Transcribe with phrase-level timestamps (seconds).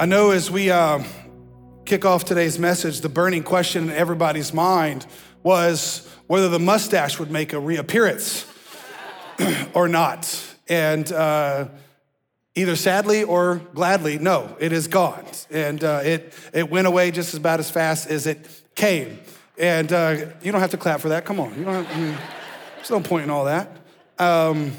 [0.00, 1.04] I know as we uh,
[1.84, 5.06] kick off today's message, the burning question in everybody's mind
[5.42, 8.50] was whether the mustache would make a reappearance
[9.74, 10.56] or not.
[10.70, 11.68] And uh,
[12.54, 15.26] either sadly or gladly, no, it is gone.
[15.50, 19.18] And uh, it, it went away just about as fast as it came.
[19.58, 21.26] And uh, you don't have to clap for that.
[21.26, 21.58] Come on.
[21.58, 22.16] You don't have, I mean,
[22.76, 23.76] there's no point in all that.
[24.18, 24.72] Um,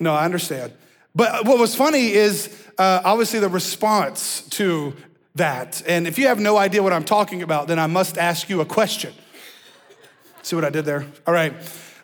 [0.00, 0.72] no, I understand.
[1.14, 4.94] But what was funny is uh, obviously the response to
[5.34, 5.82] that.
[5.86, 8.60] And if you have no idea what I'm talking about, then I must ask you
[8.60, 9.12] a question.
[10.42, 11.06] See what I did there?
[11.26, 11.52] All right.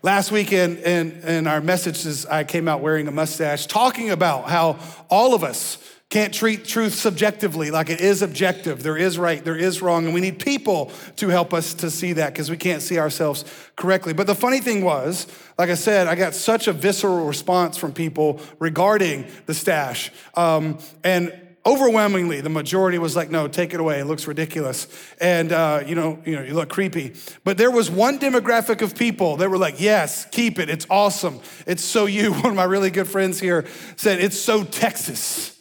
[0.03, 4.49] Last week in, in, in our messages, I came out wearing a mustache, talking about
[4.49, 4.79] how
[5.09, 5.79] all of us
[6.17, 7.71] can't treat truth subjectively.
[7.71, 8.83] Like it is objective.
[8.83, 12.15] There is right, there is wrong, and we need people to help us to see
[12.15, 13.45] that because we can't see ourselves
[13.77, 14.15] correctly.
[14.15, 15.27] But the funny thing was,
[15.59, 20.11] like I said, I got such a visceral response from people regarding the stash.
[20.33, 24.01] Um, and overwhelmingly the majority was like no take it away.
[24.01, 24.89] It looks ridiculous.
[25.21, 27.13] And uh, you know you know you look creepy.
[27.45, 30.71] But there was one demographic of people that were like yes keep it.
[30.71, 31.41] It's awesome.
[31.67, 32.33] It's so you.
[32.43, 35.56] One of my really good friends here said it's so texas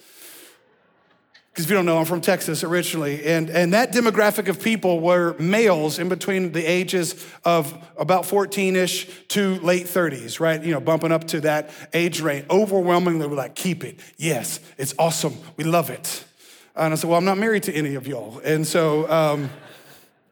[1.56, 3.26] because if you don't know, I'm from Texas originally.
[3.26, 8.76] And, and that demographic of people were males in between the ages of about 14
[8.76, 10.62] ish to late 30s, right?
[10.62, 12.46] You know, bumping up to that age range.
[12.50, 14.02] Overwhelmingly, we're like, keep it.
[14.18, 15.38] Yes, it's awesome.
[15.56, 16.26] We love it.
[16.76, 18.40] And I said, well, I'm not married to any of y'all.
[18.40, 19.50] And so, um,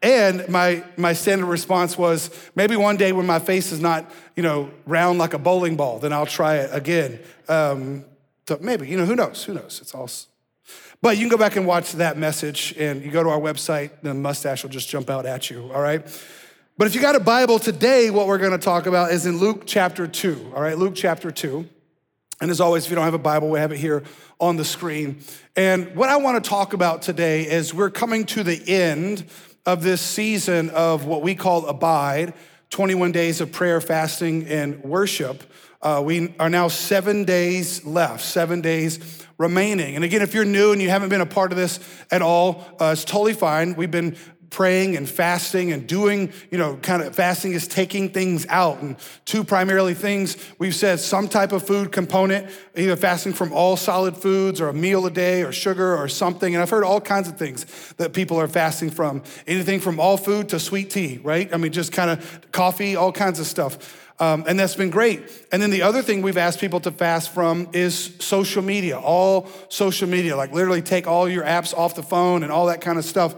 [0.02, 4.42] and my, my standard response was maybe one day when my face is not, you
[4.42, 7.18] know, round like a bowling ball, then I'll try it again.
[7.48, 8.04] Um,
[8.46, 9.42] so maybe, you know, who knows?
[9.44, 9.78] Who knows?
[9.80, 10.06] It's all
[11.00, 13.90] but you can go back and watch that message, and you go to our website,
[14.02, 16.06] the mustache will just jump out at you, all right?
[16.76, 19.62] But if you got a Bible today, what we're gonna talk about is in Luke
[19.66, 20.76] chapter 2, all right?
[20.76, 21.68] Luke chapter 2.
[22.40, 24.02] And as always, if you don't have a Bible, we have it here
[24.40, 25.20] on the screen.
[25.54, 29.24] And what I wanna talk about today is we're coming to the end
[29.66, 32.34] of this season of what we call Abide
[32.70, 35.44] 21 days of prayer, fasting, and worship.
[35.80, 39.96] Uh, we are now seven days left, seven days remaining.
[39.96, 41.80] And again, if you're new and you haven't been a part of this
[42.10, 43.74] at all, uh, it's totally fine.
[43.74, 44.16] We've been
[44.54, 48.80] praying and fasting and doing, you know, kind of fasting is taking things out.
[48.80, 53.76] And two primarily things we've said some type of food component, either fasting from all
[53.76, 56.54] solid foods or a meal a day or sugar or something.
[56.54, 60.16] And I've heard all kinds of things that people are fasting from anything from all
[60.16, 61.52] food to sweet tea, right?
[61.52, 64.03] I mean, just kind of coffee, all kinds of stuff.
[64.20, 65.22] Um, and that's been great.
[65.50, 69.48] And then the other thing we've asked people to fast from is social media, all
[69.68, 72.98] social media, like literally take all your apps off the phone and all that kind
[72.98, 73.34] of stuff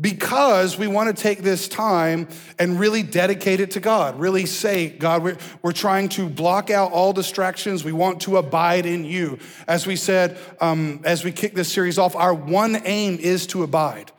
[0.00, 2.26] because we want to take this time
[2.58, 4.18] and really dedicate it to God.
[4.18, 7.84] Really say, God, we're, we're trying to block out all distractions.
[7.84, 9.38] We want to abide in you.
[9.68, 13.62] As we said, um, as we kick this series off, our one aim is to
[13.62, 14.10] abide.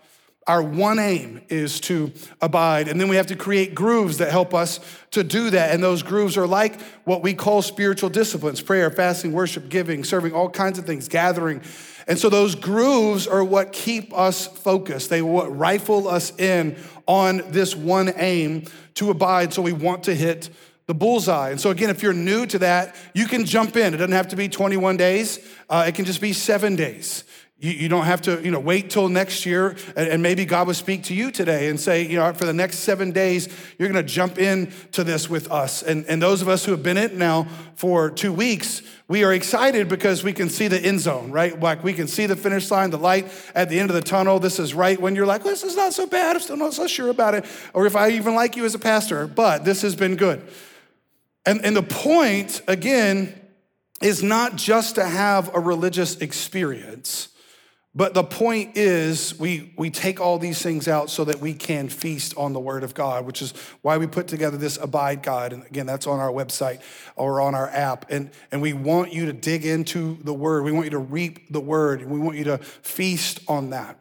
[0.46, 2.12] Our one aim is to
[2.42, 2.88] abide.
[2.88, 4.80] And then we have to create grooves that help us
[5.12, 5.74] to do that.
[5.74, 10.34] And those grooves are like what we call spiritual disciplines prayer, fasting, worship, giving, serving,
[10.34, 11.62] all kinds of things, gathering.
[12.08, 15.09] And so those grooves are what keep us focused.
[15.09, 16.76] They what rifle us in
[17.08, 18.66] on this one aim
[18.96, 19.53] to abide.
[19.53, 20.50] So we want to hit
[20.86, 21.50] the bullseye.
[21.50, 23.94] And so, again, if you're new to that, you can jump in.
[23.94, 25.40] It doesn't have to be 21 days,
[25.70, 27.24] uh, it can just be seven days.
[27.63, 30.68] You, you don't have to, you know, wait till next year and, and maybe God
[30.68, 33.47] will speak to you today and say, you know, for the next seven days,
[33.79, 35.81] you're gonna jump in to this with us.
[35.81, 39.23] And, and those of us who have been in it now for two weeks, we
[39.23, 41.57] are excited because we can see the end zone, right?
[41.57, 44.40] Like we can see the finish line, the light at the end of the tunnel.
[44.40, 46.35] This is right when you're like, well, this is not so bad.
[46.35, 47.46] I'm still not so sure about it.
[47.73, 50.46] Or if I even like you as a pastor, but this has been good.
[51.46, 53.40] And, and the point, again,
[54.02, 57.29] is not just to have a religious experience
[57.96, 61.90] but the point is, we, we take all these things out so that we can
[61.90, 65.54] feast on the Word of God, which is why we put together this Abide Guide.
[65.54, 66.82] And again, that's on our website
[67.16, 68.09] or on our app.
[68.09, 70.64] And, and we want you to dig into the Word.
[70.64, 74.00] We want you to reap the Word, and we want you to feast on that.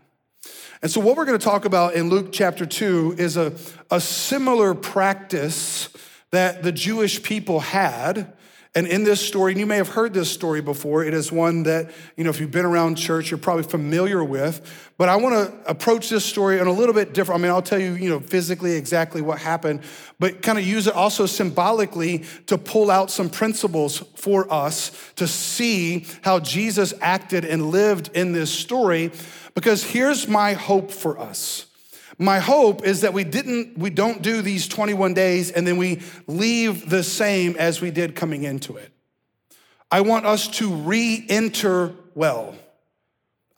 [0.80, 3.52] And so, what we're going to talk about in Luke chapter 2 is a,
[3.90, 5.90] a similar practice
[6.30, 8.32] that the Jewish people had
[8.74, 11.64] and in this story, and you may have heard this story before, it is one
[11.64, 14.90] that, you know, if you've been around church, you're probably familiar with.
[14.96, 17.40] But I want to approach this story in a little bit different.
[17.40, 19.82] I mean, I'll tell you, you know, physically exactly what happened,
[20.18, 25.28] but kind of use it also symbolically to pull out some principles for us to
[25.28, 29.12] see how Jesus acted and lived in this story.
[29.54, 31.66] Because here's my hope for us
[32.18, 36.00] my hope is that we didn't we don't do these 21 days and then we
[36.26, 38.90] leave the same as we did coming into it.
[39.90, 42.54] I want us to re-enter well.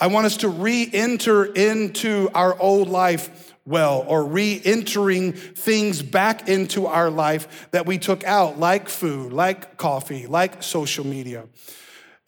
[0.01, 6.03] I want us to re enter into our old life well or re entering things
[6.03, 11.45] back into our life that we took out, like food, like coffee, like social media.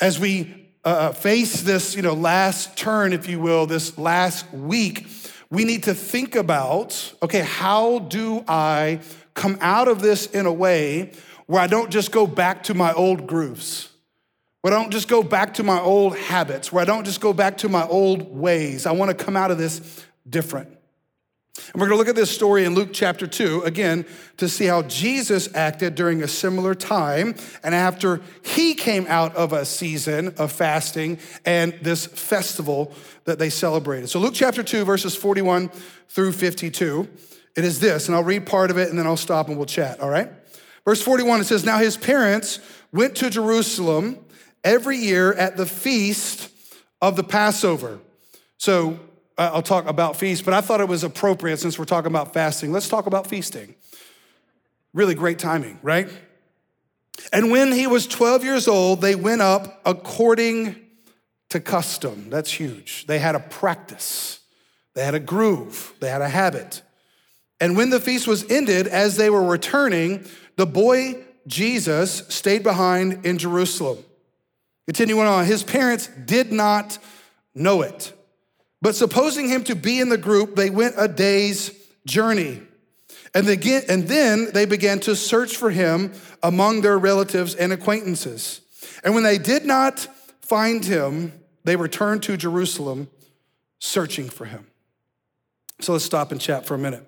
[0.01, 5.07] As we uh, face this, you know, last turn, if you will, this last week,
[5.51, 9.01] we need to think about okay, how do I
[9.35, 11.13] come out of this in a way
[11.47, 13.91] where I don't just go back to my old grooves?
[14.63, 17.33] Where I don't just go back to my old habits, where I don't just go
[17.33, 18.85] back to my old ways.
[18.87, 20.76] I want to come out of this different.
[21.73, 24.05] And we're going to look at this story in Luke chapter 2 again
[24.37, 29.53] to see how Jesus acted during a similar time and after he came out of
[29.53, 32.93] a season of fasting and this festival
[33.25, 34.09] that they celebrated.
[34.09, 35.71] So, Luke chapter 2, verses 41
[36.09, 37.09] through 52,
[37.57, 39.67] it is this, and I'll read part of it and then I'll stop and we'll
[39.67, 40.31] chat, all right?
[40.85, 42.61] Verse 41, it says, Now his parents
[42.93, 44.19] went to Jerusalem
[44.63, 46.51] every year at the feast
[47.01, 47.99] of the Passover.
[48.59, 48.99] So,
[49.39, 52.33] Uh, I'll talk about feast, but I thought it was appropriate since we're talking about
[52.33, 52.73] fasting.
[52.73, 53.75] Let's talk about feasting.
[54.95, 56.09] Really great timing, right?
[57.33, 60.77] And when he was 12 years old, they went up according
[61.51, 62.31] to custom.
[62.31, 63.07] That's huge.
[63.07, 64.41] They had a practice,
[64.95, 66.83] they had a groove, they had a habit.
[67.61, 73.25] And when the feast was ended, as they were returning, the boy Jesus stayed behind
[73.25, 73.99] in Jerusalem.
[74.87, 76.99] Continuing on, his parents did not
[77.55, 78.13] know it.
[78.83, 81.71] But supposing him to be in the group, they went a day's
[82.07, 82.61] journey.
[83.35, 86.13] And, and then they began to search for him
[86.43, 88.61] among their relatives and acquaintances.
[89.03, 90.09] And when they did not
[90.41, 91.33] find him,
[91.65, 93.09] they returned to Jerusalem
[93.79, 94.67] searching for him.
[95.81, 97.07] So let's stop and chat for a minute.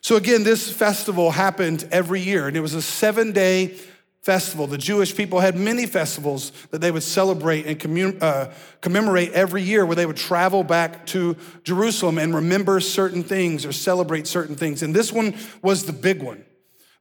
[0.00, 3.76] So, again, this festival happened every year, and it was a seven day
[4.22, 4.66] festival.
[4.66, 9.86] The Jewish people had many festivals that they would celebrate and uh, commemorate every year
[9.86, 14.82] where they would travel back to Jerusalem and remember certain things or celebrate certain things.
[14.82, 16.44] And this one was the big one.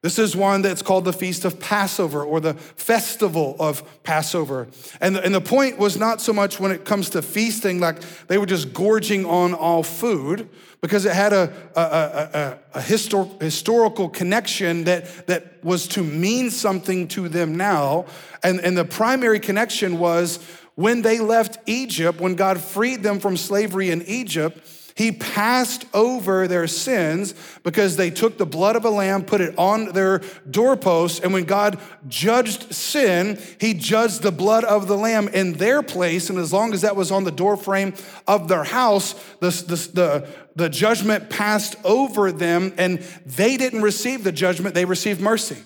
[0.03, 4.67] This is one that's called the Feast of Passover or the Festival of Passover.
[5.01, 7.99] And the, and the point was not so much when it comes to feasting, like
[8.27, 10.49] they were just gorging on all food,
[10.81, 16.51] because it had a, a, a, a histor- historical connection that, that was to mean
[16.51, 18.05] something to them now.
[18.43, 20.37] And, and the primary connection was
[20.75, 24.59] when they left Egypt, when God freed them from slavery in Egypt
[24.97, 29.55] he passed over their sins because they took the blood of a lamb, put it
[29.55, 35.27] on their doorposts, and when God judged sin, he judged the blood of the lamb
[35.27, 36.31] in their place.
[36.31, 37.93] And as long as that was on the doorframe
[38.27, 44.23] of their house, the, the, the, the judgment passed over them, and they didn't receive
[44.23, 45.57] the judgment, they received mercy.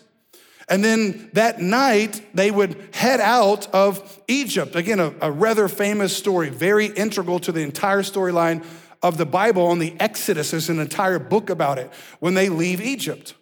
[0.68, 4.76] And then that night, they would head out of Egypt.
[4.76, 8.66] Again, a, a rather famous story, very integral to the entire storyline
[9.04, 10.52] of the Bible on the Exodus.
[10.52, 13.34] There's an entire book about it when they leave Egypt.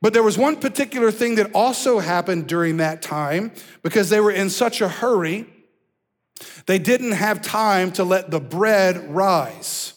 [0.00, 3.52] But there was one particular thing that also happened during that time
[3.82, 5.46] because they were in such a hurry,
[6.66, 9.94] they didn't have time to let the bread rise.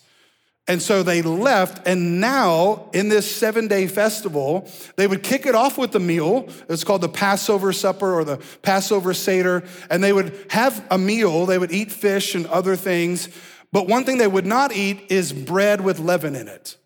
[0.69, 5.55] And so they left, and now in this seven day festival, they would kick it
[5.55, 6.49] off with a meal.
[6.67, 9.63] It's called the Passover supper or the Passover Seder.
[9.89, 13.29] And they would have a meal, they would eat fish and other things.
[13.71, 16.77] But one thing they would not eat is bread with leaven in it.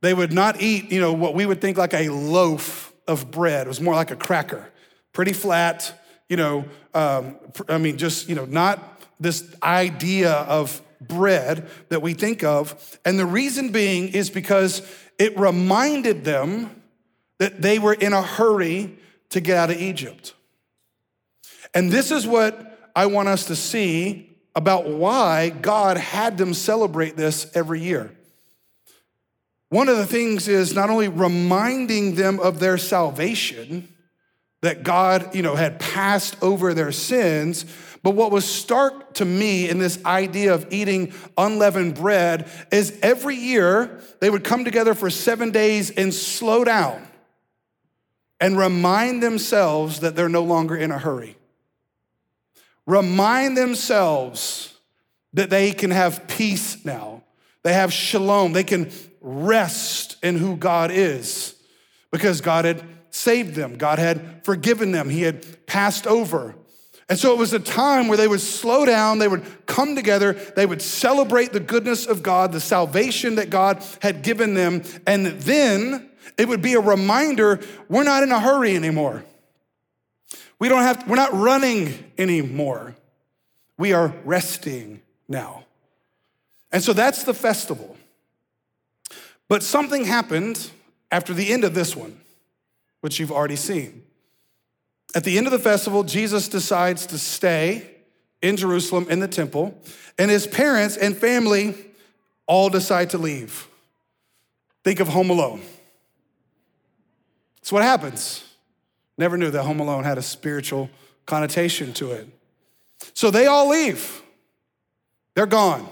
[0.00, 3.66] They would not eat, you know, what we would think like a loaf of bread.
[3.66, 4.68] It was more like a cracker,
[5.12, 7.36] pretty flat, you know, um,
[7.68, 12.98] I mean, just, you know, not this idea of bread that we think of.
[13.04, 14.82] And the reason being is because
[15.18, 16.82] it reminded them
[17.38, 18.96] that they were in a hurry
[19.30, 20.34] to get out of Egypt.
[21.74, 27.16] And this is what I want us to see about why God had them celebrate
[27.16, 28.12] this every year.
[29.70, 33.88] One of the things is not only reminding them of their salvation,
[34.60, 37.64] that God, you know, had passed over their sins,
[38.02, 43.36] but what was stark to me in this idea of eating unleavened bread is every
[43.36, 47.06] year they would come together for seven days and slow down
[48.40, 51.36] and remind themselves that they're no longer in a hurry
[52.86, 54.78] remind themselves
[55.32, 57.22] that they can have peace now.
[57.62, 58.52] They have shalom.
[58.52, 61.54] They can rest in who God is
[62.10, 66.54] because God had saved them, God had forgiven them, He had passed over.
[67.08, 70.32] And so it was a time where they would slow down, they would come together,
[70.32, 75.26] they would celebrate the goodness of God, the salvation that God had given them, and
[75.26, 76.08] then
[76.38, 79.24] it would be a reminder we're not in a hurry anymore.
[80.62, 82.94] We don't have, we're not running anymore.
[83.78, 85.64] We are resting now.
[86.70, 87.96] And so that's the festival.
[89.48, 90.70] But something happened
[91.10, 92.16] after the end of this one,
[93.00, 94.04] which you've already seen.
[95.16, 97.96] At the end of the festival, Jesus decides to stay
[98.40, 99.76] in Jerusalem in the temple,
[100.16, 101.74] and his parents and family
[102.46, 103.66] all decide to leave.
[104.84, 105.62] Think of Home Alone.
[107.56, 108.44] That's what happens.
[109.18, 110.90] Never knew that Home Alone had a spiritual
[111.26, 112.28] connotation to it.
[113.14, 114.22] So they all leave.
[115.34, 115.88] They're gone.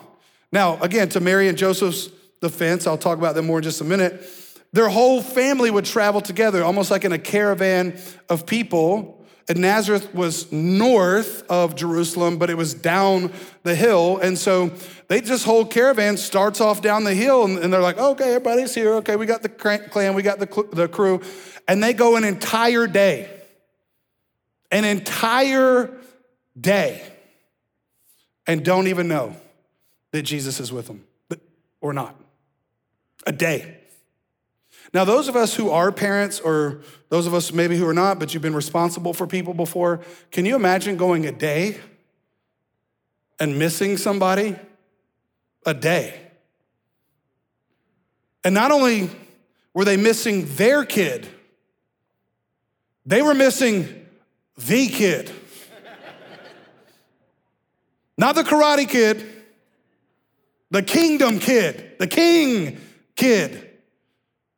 [0.52, 2.10] Now, again, to Mary and Joseph's
[2.40, 4.26] defense, I'll talk about them more in just a minute.
[4.72, 7.98] Their whole family would travel together, almost like in a caravan
[8.28, 9.19] of people.
[9.50, 13.32] And Nazareth was north of Jerusalem, but it was down
[13.64, 14.18] the hill.
[14.18, 14.70] And so
[15.08, 18.94] they just whole caravan starts off down the hill, and, they're like, okay, everybody's here.
[18.94, 21.20] Okay, we got the clan, we got the, the crew.
[21.66, 23.28] And they go an entire day,
[24.70, 25.98] an entire
[26.58, 27.02] day,
[28.46, 29.34] and don't even know
[30.12, 31.04] that Jesus is with them
[31.80, 32.14] or not.
[33.26, 33.78] A day.
[34.92, 36.80] Now, those of us who are parents, or
[37.10, 40.00] those of us maybe who are not, but you've been responsible for people before,
[40.32, 41.78] can you imagine going a day
[43.38, 44.56] and missing somebody?
[45.64, 46.20] A day.
[48.42, 49.10] And not only
[49.74, 51.28] were they missing their kid,
[53.06, 54.06] they were missing
[54.56, 55.30] the kid.
[58.18, 59.24] Not the karate kid,
[60.70, 62.78] the kingdom kid, the king
[63.14, 63.69] kid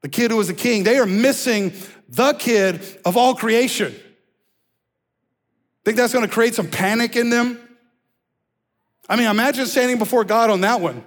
[0.02, 0.85] the kid who was a king.
[0.85, 1.73] They are missing
[2.09, 3.94] the kid of all creation.
[5.85, 7.59] Think that's gonna create some panic in them?
[9.09, 11.04] I mean, imagine standing before God on that one.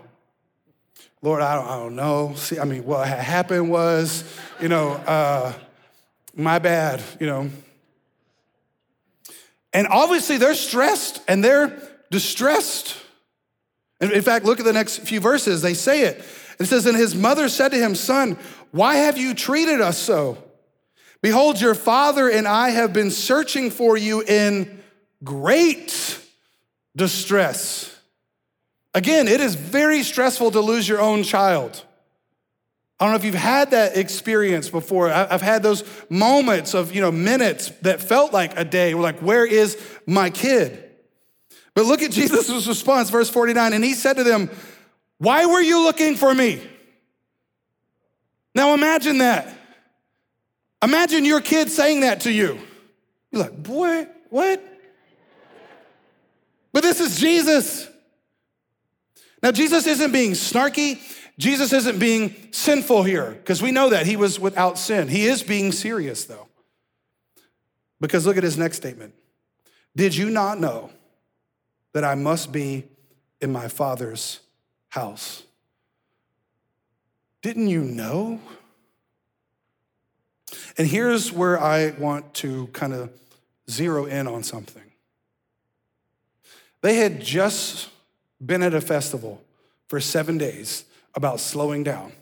[1.21, 2.33] Lord, I don't, I don't know.
[2.35, 4.23] See, I mean, what happened was,
[4.61, 5.53] you know, uh,
[6.35, 7.49] my bad, you know.
[9.73, 12.95] And obviously they're stressed and they're distressed.
[13.99, 15.61] In fact, look at the next few verses.
[15.61, 16.23] They say it.
[16.59, 18.37] It says, And his mother said to him, Son,
[18.75, 20.37] why have you treated us so?
[21.21, 24.83] Behold, your father and I have been searching for you in
[25.23, 26.19] great
[26.93, 27.97] distress.
[28.93, 31.85] Again, it is very stressful to lose your own child.
[32.99, 35.09] I don't know if you've had that experience before.
[35.09, 38.93] I've had those moments of, you know, minutes that felt like a day.
[38.93, 40.83] We're like, where is my kid?
[41.75, 43.71] But look at Jesus' response, verse 49.
[43.71, 44.49] And he said to them,
[45.17, 46.61] why were you looking for me?
[48.55, 49.47] Now imagine that.
[50.81, 52.59] Imagine your kid saying that to you.
[53.31, 54.63] You're like, boy, what?
[56.71, 57.87] But this is Jesus.
[59.43, 60.99] Now, Jesus isn't being snarky.
[61.37, 65.07] Jesus isn't being sinful here, because we know that he was without sin.
[65.07, 66.47] He is being serious, though.
[67.99, 69.13] Because look at his next statement
[69.95, 70.91] Did you not know
[71.93, 72.85] that I must be
[73.41, 74.41] in my Father's
[74.89, 75.43] house.
[77.45, 78.39] Didn't you know?
[80.79, 83.11] And here's where I want to kind of
[83.69, 84.81] zero in on something.
[86.81, 87.89] They had just
[88.43, 89.43] been at a festival
[89.89, 92.13] for seven days about slowing down,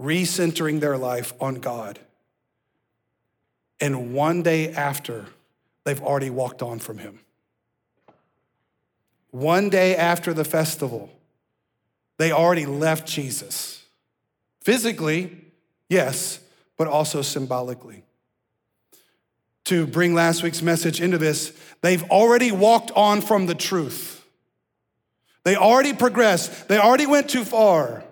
[0.00, 2.00] recentering their life on God.
[3.80, 5.26] And one day after,
[5.84, 7.20] they've already walked on from Him.
[9.30, 11.15] One day after the festival,
[12.18, 13.84] they already left Jesus.
[14.62, 15.36] Physically,
[15.88, 16.40] yes,
[16.76, 18.04] but also symbolically.
[19.66, 24.24] To bring last week's message into this, they've already walked on from the truth.
[25.44, 28.02] They already progressed, they already went too far.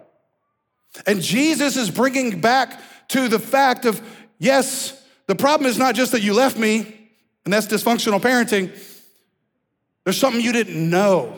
[1.07, 4.01] And Jesus is bringing back to the fact of
[4.39, 7.11] yes, the problem is not just that you left me,
[7.45, 8.71] and that's dysfunctional parenting.
[10.05, 11.37] There's something you didn't know.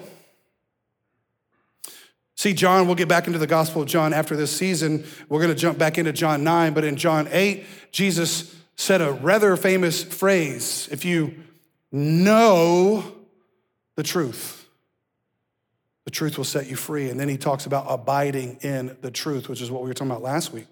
[2.37, 5.05] See, John, we'll get back into the Gospel of John after this season.
[5.29, 9.13] We're going to jump back into John 9, but in John 8, Jesus said a
[9.13, 11.35] rather famous phrase if you
[11.91, 13.11] know
[13.95, 14.69] the truth,
[16.05, 17.09] the truth will set you free.
[17.09, 20.11] And then he talks about abiding in the truth, which is what we were talking
[20.11, 20.67] about last week.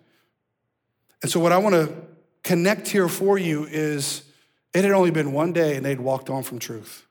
[1.23, 1.95] And so, what I want to
[2.43, 4.23] connect here for you is
[4.75, 7.07] it had only been one day and they'd walked on from truth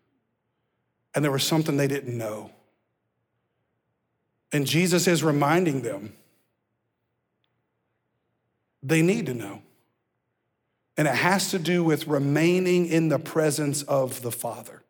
[1.16, 2.52] and there was something they didn't know.
[4.54, 6.14] And Jesus is reminding them
[8.84, 9.62] they need to know.
[10.96, 14.84] And it has to do with remaining in the presence of the Father,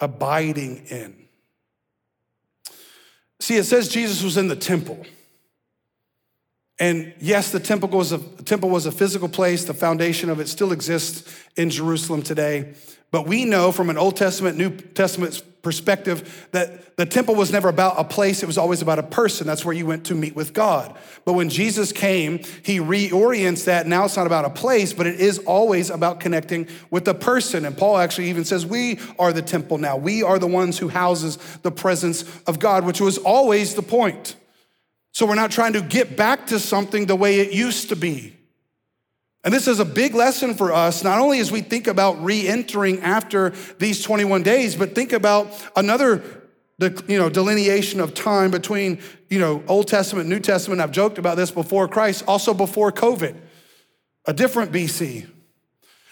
[0.00, 1.14] abiding in.
[3.38, 5.04] See, it says Jesus was in the temple.
[6.80, 9.64] And yes, the temple was a temple was a physical place.
[9.64, 12.74] The foundation of it still exists in Jerusalem today.
[13.12, 17.68] But we know from an Old Testament, New Testament perspective that the temple was never
[17.68, 19.46] about a place, it was always about a person.
[19.46, 20.96] That's where you went to meet with God.
[21.24, 23.88] But when Jesus came, he reorients that.
[23.88, 27.64] Now it's not about a place, but it is always about connecting with the person.
[27.64, 29.96] And Paul actually even says, We are the temple now.
[29.96, 34.36] We are the ones who houses the presence of God, which was always the point.
[35.10, 38.33] So we're not trying to get back to something the way it used to be.
[39.44, 42.48] And this is a big lesson for us, not only as we think about re
[42.48, 46.22] entering after these 21 days, but think about another
[46.80, 50.80] you know, delineation of time between you know, Old Testament, New Testament.
[50.80, 53.36] I've joked about this before Christ, also before COVID,
[54.24, 55.28] a different BC.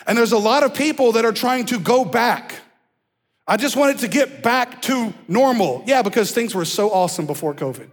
[0.07, 2.55] And there's a lot of people that are trying to go back.
[3.47, 5.83] I just wanted to get back to normal.
[5.87, 7.89] Yeah, because things were so awesome before COVID.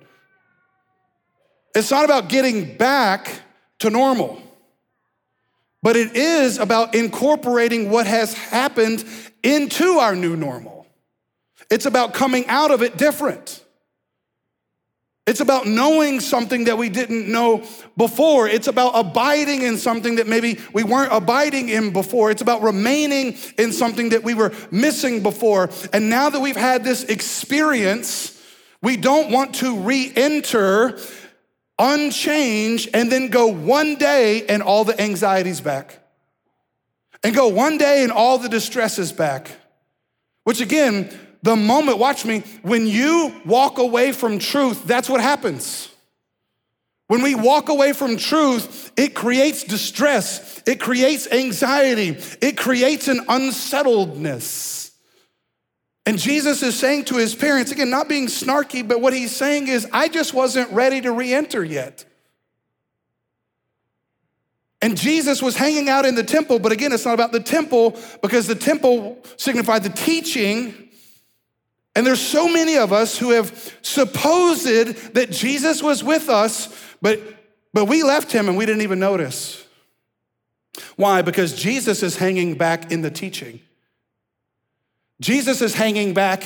[1.76, 3.42] It's not about getting back
[3.80, 4.42] to normal.
[5.82, 9.04] But it is about incorporating what has happened
[9.44, 10.88] into our new normal.
[11.70, 13.64] It's about coming out of it different.
[15.30, 17.64] It's about knowing something that we didn't know
[17.96, 18.48] before.
[18.48, 22.32] It's about abiding in something that maybe we weren't abiding in before.
[22.32, 25.70] It's about remaining in something that we were missing before.
[25.94, 28.42] And now that we've had this experience,
[28.82, 30.98] we don't want to re enter
[31.80, 36.00] unchanged, and then go one day and all the anxieties back.
[37.24, 39.50] And go one day and all the distress is back.
[40.44, 41.10] Which again,
[41.42, 45.90] the moment, watch me, when you walk away from truth, that's what happens.
[47.08, 53.22] When we walk away from truth, it creates distress, it creates anxiety, it creates an
[53.28, 54.79] unsettledness.
[56.06, 59.68] And Jesus is saying to his parents, again, not being snarky, but what he's saying
[59.68, 62.06] is, I just wasn't ready to re enter yet.
[64.82, 68.00] And Jesus was hanging out in the temple, but again, it's not about the temple
[68.22, 70.90] because the temple signified the teaching.
[71.96, 74.66] And there's so many of us who have supposed
[75.14, 77.20] that Jesus was with us, but,
[77.74, 79.66] but we left him and we didn't even notice.
[80.96, 81.22] Why?
[81.24, 83.60] Because Jesus is hanging back in the teaching.
[85.22, 86.44] Jesus is hanging back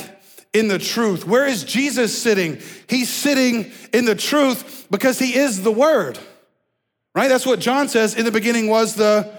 [0.54, 1.26] in the truth.
[1.26, 2.60] Where is Jesus sitting?
[2.88, 6.20] He's sitting in the truth because he is the Word,
[7.16, 7.28] right?
[7.28, 8.16] That's what John says.
[8.16, 9.32] In the beginning was the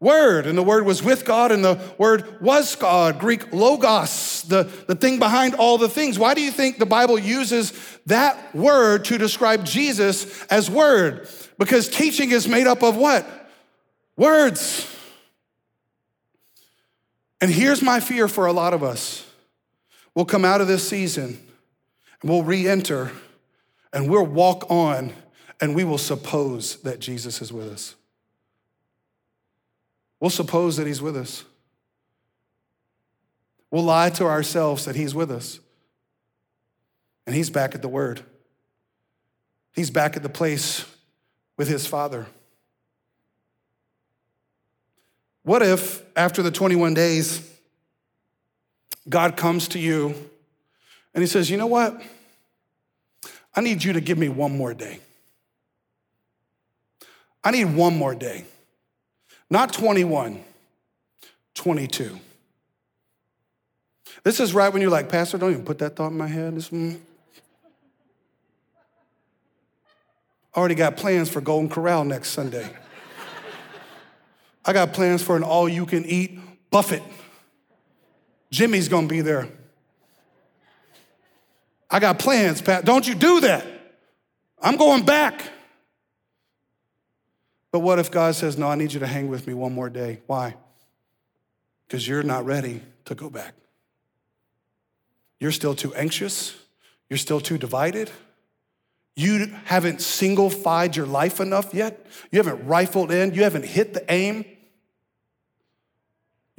[0.00, 3.18] Word, and the Word was with God, and the Word was God.
[3.18, 6.18] Greek logos, the, the thing behind all the things.
[6.18, 7.72] Why do you think the Bible uses
[8.06, 11.28] that word to describe Jesus as Word?
[11.58, 13.26] Because teaching is made up of what?
[14.16, 14.88] Words.
[17.42, 19.26] And here's my fear for a lot of us
[20.14, 21.38] we'll come out of this season
[22.20, 23.10] and we'll re enter
[23.92, 25.12] and we'll walk on
[25.60, 27.96] and we will suppose that Jesus is with us.
[30.20, 31.44] We'll suppose that he's with us.
[33.72, 35.58] We'll lie to ourselves that he's with us.
[37.26, 38.20] And he's back at the word.
[39.72, 40.84] He's back at the place
[41.56, 42.26] with his father.
[45.42, 47.48] What if after the 21 days,
[49.08, 50.14] God comes to you
[51.14, 52.00] and he says, You know what?
[53.54, 55.00] I need you to give me one more day.
[57.44, 58.44] I need one more day.
[59.50, 60.42] Not 21,
[61.54, 62.18] 22.
[64.24, 66.56] This is right when you're like, Pastor, don't even put that thought in my head.
[66.56, 66.98] This, mm.
[70.56, 72.70] Already got plans for Golden Corral next Sunday.
[74.64, 76.38] I got plans for an all you can eat
[76.70, 77.02] buffet.
[78.50, 79.48] Jimmy's gonna be there.
[81.90, 82.84] I got plans, Pat.
[82.84, 83.66] Don't you do that.
[84.60, 85.42] I'm going back.
[87.70, 89.90] But what if God says, No, I need you to hang with me one more
[89.90, 90.20] day?
[90.26, 90.54] Why?
[91.86, 93.54] Because you're not ready to go back.
[95.40, 96.54] You're still too anxious.
[97.10, 98.10] You're still too divided.
[99.16, 102.06] You haven't single fied your life enough yet.
[102.30, 103.34] You haven't rifled in.
[103.34, 104.44] You haven't hit the aim.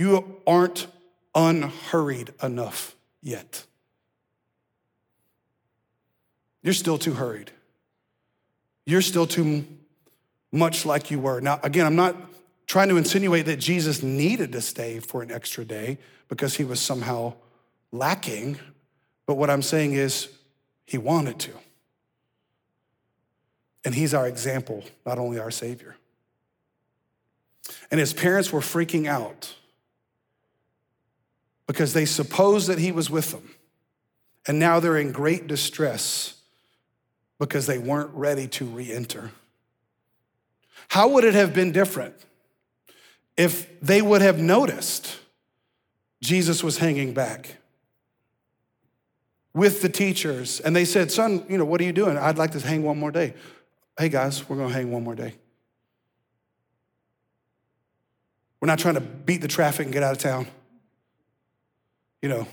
[0.04, 0.88] You aren't
[1.34, 3.66] unhurried enough yet.
[6.62, 7.52] You're still too hurried.
[8.86, 9.66] You're still too
[10.52, 11.40] much like you were.
[11.40, 12.18] Now, again, I'm not
[12.68, 16.82] trying to insinuate that Jesus needed to stay for an extra day because he was
[16.82, 17.36] somehow
[17.94, 18.60] lacking,
[19.26, 20.28] but what I'm saying is
[20.86, 21.52] he wanted to.
[23.86, 25.96] And he's our example, not only our Savior.
[27.90, 29.56] And his parents were freaking out
[31.68, 33.56] because they supposed that he was with them.
[34.48, 36.36] And now they're in great distress
[37.40, 39.32] because they weren't ready to re enter.
[40.90, 42.16] How would it have been different
[43.38, 45.18] if they would have noticed
[46.22, 47.58] Jesus was hanging back
[49.54, 52.18] with the teachers and they said, Son, you know, what are you doing?
[52.18, 53.34] I'd like to hang one more day.
[53.98, 55.36] Hey guys, we're gonna hang one more day.
[58.60, 60.48] We're not trying to beat the traffic and get out of town.
[62.24, 62.48] You know,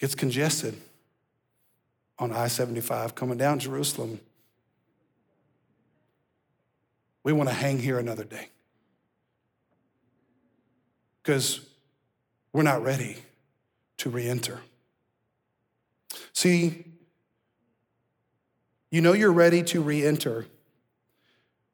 [0.00, 0.74] gets congested
[2.18, 4.18] on I 75 coming down Jerusalem.
[7.22, 8.48] We want to hang here another day
[11.22, 11.60] because
[12.52, 13.18] we're not ready
[13.98, 14.58] to re enter.
[16.32, 16.86] See,
[18.90, 20.46] you know you're ready to re enter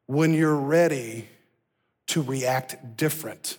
[0.04, 1.30] when you're ready
[2.08, 3.56] to react different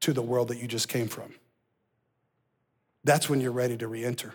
[0.00, 1.34] to the world that you just came from.
[3.04, 4.34] That's when you're ready to re enter.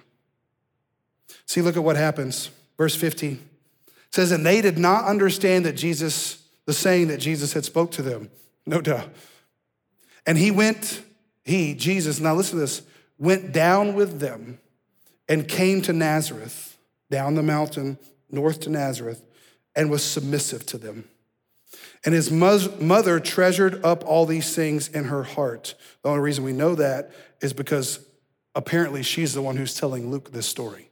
[1.45, 2.49] See, look at what happens.
[2.77, 3.39] Verse 50
[4.11, 8.01] says, And they did not understand that Jesus, the saying that Jesus had spoke to
[8.01, 8.29] them.
[8.65, 9.09] No doubt.
[10.25, 11.01] And he went,
[11.43, 12.81] he, Jesus, now listen to this,
[13.19, 14.59] went down with them
[15.29, 16.77] and came to Nazareth,
[17.11, 17.97] down the mountain,
[18.31, 19.23] north to Nazareth,
[19.75, 21.07] and was submissive to them.
[22.03, 25.75] And his mother treasured up all these things in her heart.
[26.01, 27.99] The only reason we know that is because
[28.55, 30.89] apparently she's the one who's telling Luke this story.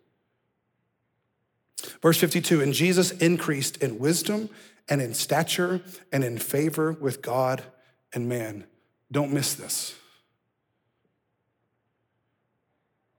[2.01, 4.49] Verse 52 And Jesus increased in wisdom
[4.89, 7.63] and in stature and in favor with God
[8.13, 8.65] and man.
[9.11, 9.95] Don't miss this.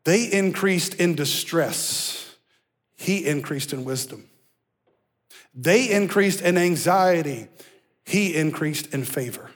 [0.04, 2.36] They increased in distress,
[2.96, 4.28] he increased in wisdom.
[5.54, 7.48] They increased in anxiety,
[8.04, 9.50] he increased in favor.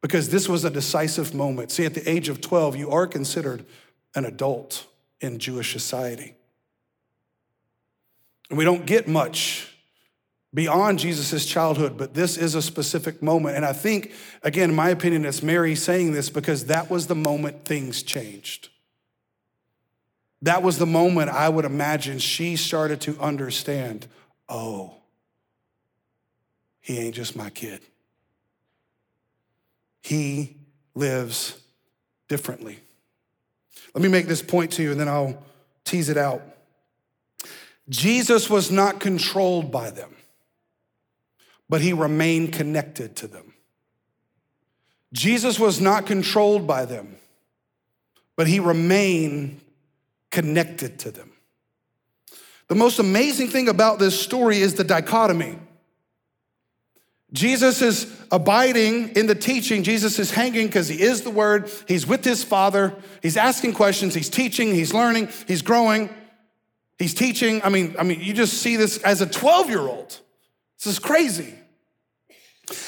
[0.00, 1.72] Because this was a decisive moment.
[1.72, 3.64] See, at the age of 12, you are considered
[4.14, 4.86] an adult
[5.20, 6.34] in Jewish society.
[8.48, 9.74] And we don't get much
[10.54, 13.56] beyond Jesus' childhood, but this is a specific moment.
[13.56, 17.14] And I think, again, in my opinion, it's Mary saying this because that was the
[17.14, 18.68] moment things changed.
[20.42, 24.06] That was the moment I would imagine she started to understand
[24.50, 24.94] oh,
[26.80, 27.82] he ain't just my kid.
[30.08, 30.56] He
[30.94, 31.60] lives
[32.28, 32.78] differently.
[33.94, 35.42] Let me make this point to you and then I'll
[35.84, 36.42] tease it out.
[37.88, 40.14] Jesus was not controlled by them
[41.68, 43.54] but he remained connected to them.
[45.12, 47.16] Jesus was not controlled by them,
[48.36, 49.60] but he remained
[50.30, 51.32] connected to them.
[52.68, 55.58] The most amazing thing about this story is the dichotomy.
[57.32, 59.82] Jesus is abiding in the teaching.
[59.82, 61.70] Jesus is hanging because he is the word.
[61.86, 62.94] He's with his father.
[63.22, 64.14] He's asking questions.
[64.14, 64.74] He's teaching.
[64.74, 65.28] He's learning.
[65.46, 66.08] He's growing.
[66.98, 67.60] He's teaching.
[67.62, 70.18] I mean, I mean, you just see this as a 12 year old.
[70.78, 71.54] This is crazy.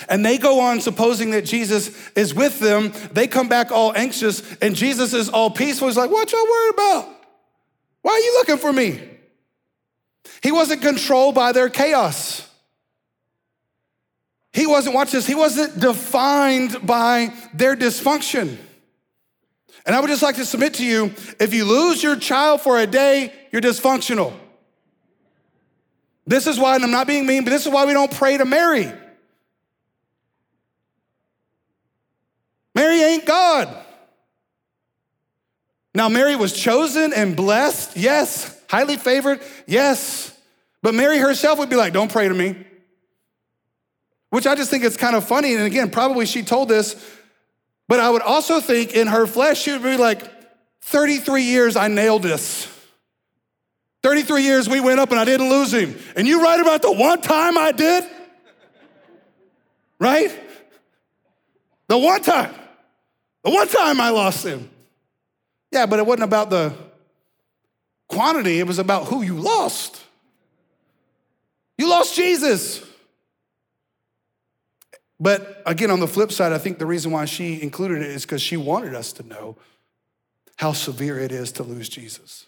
[0.09, 2.92] And they go on supposing that Jesus is with them.
[3.12, 5.88] They come back all anxious, and Jesus is all peaceful.
[5.88, 7.09] He's like, What y'all worried about?
[8.03, 9.00] Why are you looking for me?
[10.42, 12.46] He wasn't controlled by their chaos.
[14.52, 18.56] He wasn't, watch this, he wasn't defined by their dysfunction.
[19.86, 22.78] And I would just like to submit to you if you lose your child for
[22.78, 24.32] a day, you're dysfunctional.
[26.26, 28.36] This is why, and I'm not being mean, but this is why we don't pray
[28.36, 28.92] to Mary.
[32.74, 33.76] Mary ain't God.
[35.94, 38.56] Now, Mary was chosen and blessed, yes.
[38.68, 40.36] Highly favored, yes.
[40.82, 42.64] But Mary herself would be like, don't pray to me.
[44.30, 45.54] Which I just think it's kind of funny.
[45.54, 46.96] And again, probably she told this,
[47.88, 50.22] but I would also think in her flesh, she would be like,
[50.82, 52.66] 33 years I nailed this.
[54.02, 55.96] 33 years we went up and I didn't lose him.
[56.16, 58.04] And you write about the one time I did?
[59.98, 60.30] Right?
[61.88, 62.54] The one time.
[63.44, 64.70] The one time I lost him.
[65.70, 66.72] Yeah, but it wasn't about the
[68.08, 70.02] quantity, it was about who you lost.
[71.78, 72.84] You lost Jesus.
[75.20, 78.22] But again, on the flip side, I think the reason why she included it is
[78.22, 79.56] because she wanted us to know
[80.56, 82.46] how severe it is to lose Jesus.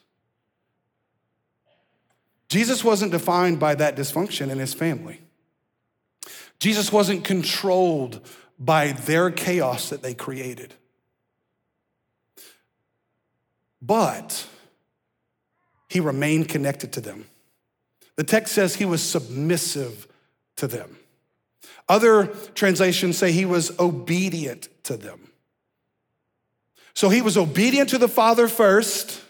[2.48, 5.20] Jesus wasn't defined by that dysfunction in his family.
[6.58, 8.20] Jesus wasn't controlled
[8.58, 10.74] by their chaos that they created.
[13.80, 14.46] But
[15.88, 17.26] he remained connected to them.
[18.16, 20.06] The text says he was submissive
[20.56, 20.96] to them.
[21.88, 25.32] Other translations say he was obedient to them.
[26.94, 29.22] So he was obedient to the Father first,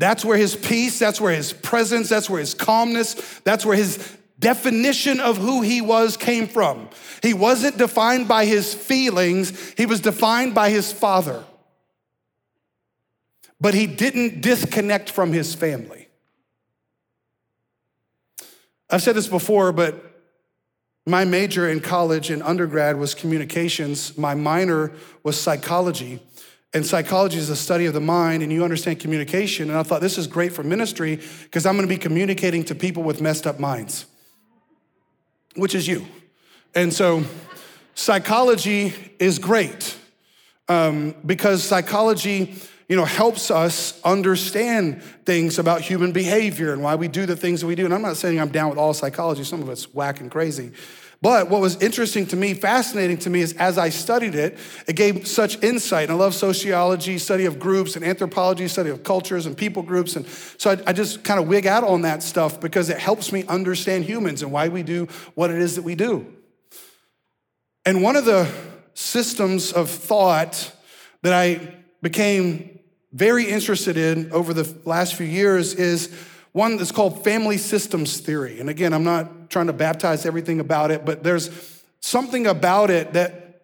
[0.00, 3.12] That's where his peace, that's where his presence, that's where his calmness,
[3.44, 3.98] that's where his
[4.38, 6.88] definition of who he was came from.
[7.22, 11.44] He wasn't defined by his feelings, he was defined by his father.
[13.60, 16.08] But he didn't disconnect from his family.
[18.90, 20.04] I've said this before, but
[21.06, 24.16] my major in college and undergrad was communications.
[24.18, 26.20] My minor was psychology.
[26.72, 29.70] And psychology is the study of the mind, and you understand communication.
[29.70, 32.74] And I thought this is great for ministry because I'm going to be communicating to
[32.74, 34.06] people with messed up minds,
[35.56, 36.06] which is you.
[36.74, 37.24] And so,
[37.94, 39.96] psychology is great
[40.68, 42.54] um, because psychology,
[42.90, 47.60] you know, helps us understand things about human behavior and why we do the things
[47.60, 47.84] that we do.
[47.84, 50.72] And I'm not saying I'm down with all psychology; some of it's whack and crazy.
[51.22, 54.96] But what was interesting to me, fascinating to me, is as I studied it, it
[54.96, 56.08] gave such insight.
[56.08, 60.16] And I love sociology, study of groups, and anthropology, study of cultures and people groups.
[60.16, 60.26] And
[60.58, 63.44] so I, I just kind of wig out on that stuff because it helps me
[63.46, 66.26] understand humans and why we do what it is that we do.
[67.86, 68.50] And one of the
[68.94, 70.72] systems of thought
[71.22, 72.79] that I became
[73.12, 76.14] very interested in over the last few years is
[76.52, 78.60] one that's called family systems theory.
[78.60, 81.50] And again, I'm not trying to baptize everything about it, but there's
[82.00, 83.62] something about it that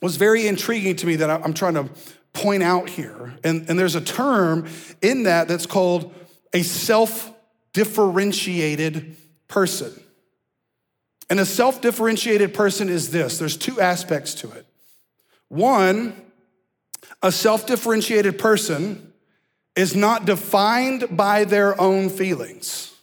[0.00, 1.88] was very intriguing to me that I'm trying to
[2.32, 3.34] point out here.
[3.44, 4.66] And, and there's a term
[5.02, 6.14] in that that's called
[6.52, 7.32] a self
[7.72, 9.16] differentiated
[9.48, 9.92] person.
[11.28, 14.66] And a self differentiated person is this there's two aspects to it.
[15.48, 16.14] One,
[17.22, 19.12] a self differentiated person
[19.76, 22.94] is not defined by their own feelings.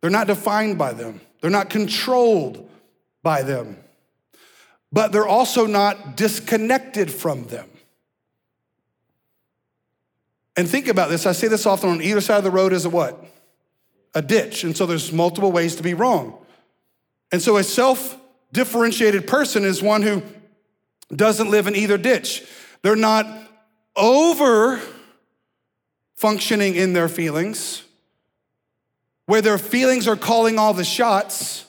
[0.00, 2.68] They're not defined by them, they're not controlled
[3.22, 3.76] by them,
[4.92, 7.68] but they're also not disconnected from them.
[10.56, 11.24] And think about this.
[11.24, 13.24] I say this often on either side of the road is a what?
[14.14, 14.64] A ditch.
[14.64, 16.36] And so there's multiple ways to be wrong.
[17.30, 18.18] And so a self
[18.52, 20.22] differentiated person is one who
[21.14, 22.44] doesn't live in either ditch.
[22.88, 23.26] They're not
[23.96, 24.80] over
[26.16, 27.82] functioning in their feelings,
[29.26, 31.66] where their feelings are calling all the shots,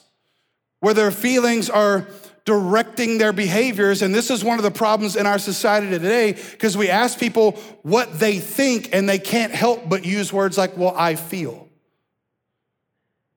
[0.78, 2.06] where their feelings are
[2.46, 4.00] directing their behaviors.
[4.00, 7.52] And this is one of the problems in our society today because we ask people
[7.82, 11.68] what they think and they can't help but use words like, well, I feel.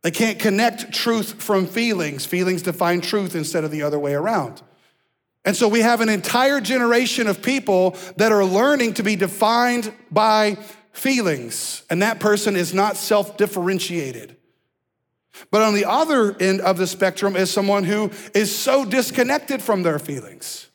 [0.03, 2.25] They can't connect truth from feelings.
[2.25, 4.61] Feelings define truth instead of the other way around.
[5.45, 9.93] And so we have an entire generation of people that are learning to be defined
[10.09, 10.57] by
[10.93, 14.37] feelings, and that person is not self differentiated.
[15.51, 19.83] But on the other end of the spectrum is someone who is so disconnected from
[19.83, 20.69] their feelings.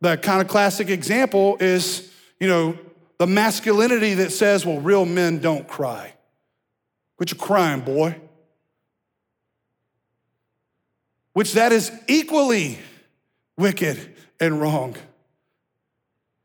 [0.00, 2.78] The kind of classic example is, you know,
[3.18, 6.12] the masculinity that says, well, real men don't cry.
[7.16, 8.16] Quit your crying, boy.
[11.32, 12.78] Which that is equally
[13.58, 14.96] wicked and wrong.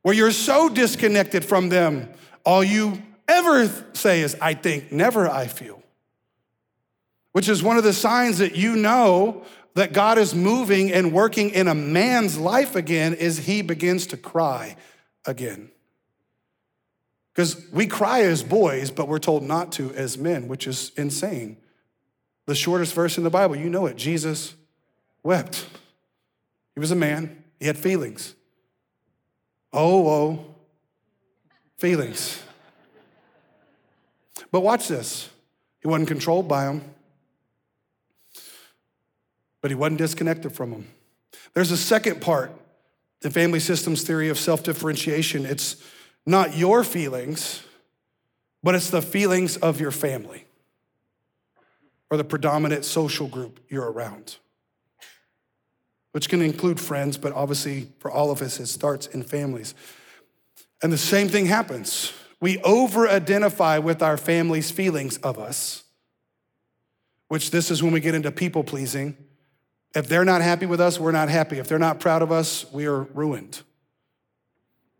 [0.02, 2.10] Where you're so disconnected from them
[2.46, 5.82] all you ever say is, I think, never I feel.
[7.32, 9.46] Which is one of the signs that you know
[9.76, 14.18] that God is moving and working in a man's life again is he begins to
[14.18, 14.76] cry
[15.26, 15.72] again.
[17.34, 21.58] Because we cry as boys, but we're told not to as men, which is insane.
[22.46, 24.54] The shortest verse in the Bible, you know it Jesus
[25.24, 25.66] wept.
[26.74, 28.36] He was a man, he had feelings.
[29.72, 30.56] Oh, oh,
[31.78, 32.42] feelings.
[34.52, 35.30] But watch this.
[35.82, 36.82] He wasn't controlled by them,
[39.62, 40.88] but he wasn't disconnected from them.
[41.54, 42.52] There's a second part,
[43.22, 45.46] the family systems theory of self differentiation.
[45.46, 45.76] It's
[46.26, 47.64] not your feelings,
[48.64, 50.46] but it's the feelings of your family
[52.10, 54.38] or the predominant social group you're around,
[56.14, 59.76] which can include friends, but obviously for all of us, it starts in families.
[60.82, 62.14] And the same thing happens.
[62.40, 65.84] We over identify with our family's feelings of us,
[67.30, 69.18] which this is when we get into people pleasing.
[69.96, 71.58] If they're not happy with us, we're not happy.
[71.58, 73.62] If they're not proud of us, we are ruined.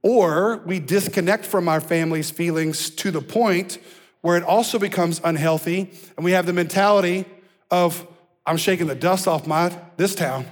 [0.02, 3.78] Or we disconnect from our family's feelings to the point
[4.22, 7.26] where it also becomes unhealthy, and we have the mentality
[7.70, 8.08] of,
[8.46, 10.46] I'm shaking the dust off my this town.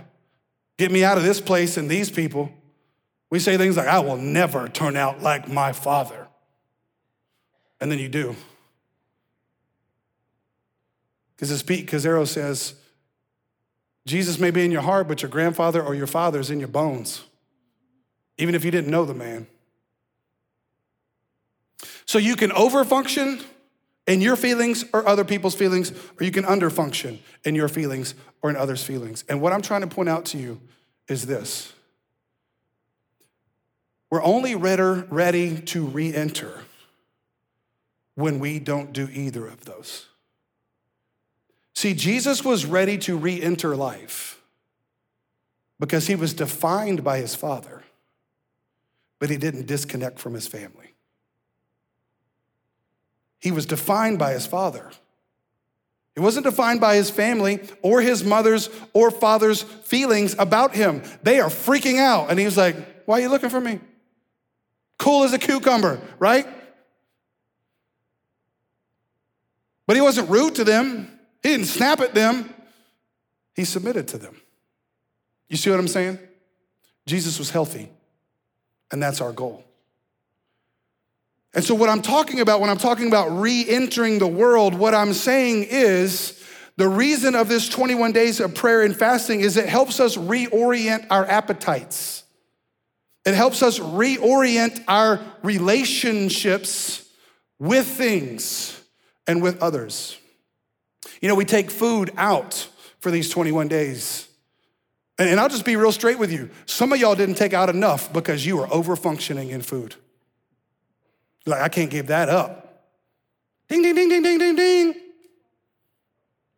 [0.82, 2.52] Get me out of this place and these people.
[3.30, 6.28] We say things like, I will never turn out like my father.
[7.80, 8.36] And then you do.
[11.36, 12.74] Because as Pete Scazzero says,
[14.08, 16.67] Jesus may be in your heart, but your grandfather or your father is in your
[16.67, 17.26] bones,
[18.39, 19.46] even if you didn't know the man.
[22.08, 23.44] So you can overfunction
[24.12, 28.50] in your feelings or other people's feelings, or you can underfunction in your feelings or
[28.50, 29.24] in others' feelings.
[29.30, 30.60] And what I'm trying to point out to you
[31.08, 31.71] is this
[34.10, 36.60] we're only ready to re enter
[38.15, 40.08] when we don't do either of those.
[41.74, 44.41] See, Jesus was ready to re enter life
[45.80, 47.84] because he was defined by his Father,
[49.19, 50.90] but he didn't disconnect from his family.
[53.41, 54.89] He was defined by his Father.
[56.15, 61.04] He wasn't defined by his family or his mother's or father's feelings about him.
[61.23, 62.30] They are freaking out.
[62.30, 62.75] And he was like,
[63.06, 63.80] Why are you looking for me?
[64.97, 66.45] Cool as a cucumber, right?
[69.88, 71.19] But he wasn't rude to them.
[71.41, 72.54] He didn't snap at them.
[73.56, 74.39] He submitted to them.
[75.49, 76.19] You see what I'm saying?
[77.06, 77.89] Jesus was healthy,
[78.91, 79.65] and that's our goal.
[81.53, 84.95] And so, what I'm talking about when I'm talking about re entering the world, what
[84.95, 86.41] I'm saying is
[86.77, 91.07] the reason of this 21 days of prayer and fasting is it helps us reorient
[91.09, 92.23] our appetites.
[93.25, 97.07] It helps us reorient our relationships
[97.59, 98.81] with things
[99.27, 100.17] and with others.
[101.21, 102.67] You know, we take food out
[102.99, 104.27] for these 21 days.
[105.19, 106.49] And, I'll just be real straight with you.
[106.65, 109.95] Some of y'all didn't take out enough because you were over functioning in food.
[111.45, 112.86] Like, I can't give that up.
[113.67, 114.95] Ding, ding, ding, ding, ding, ding, ding.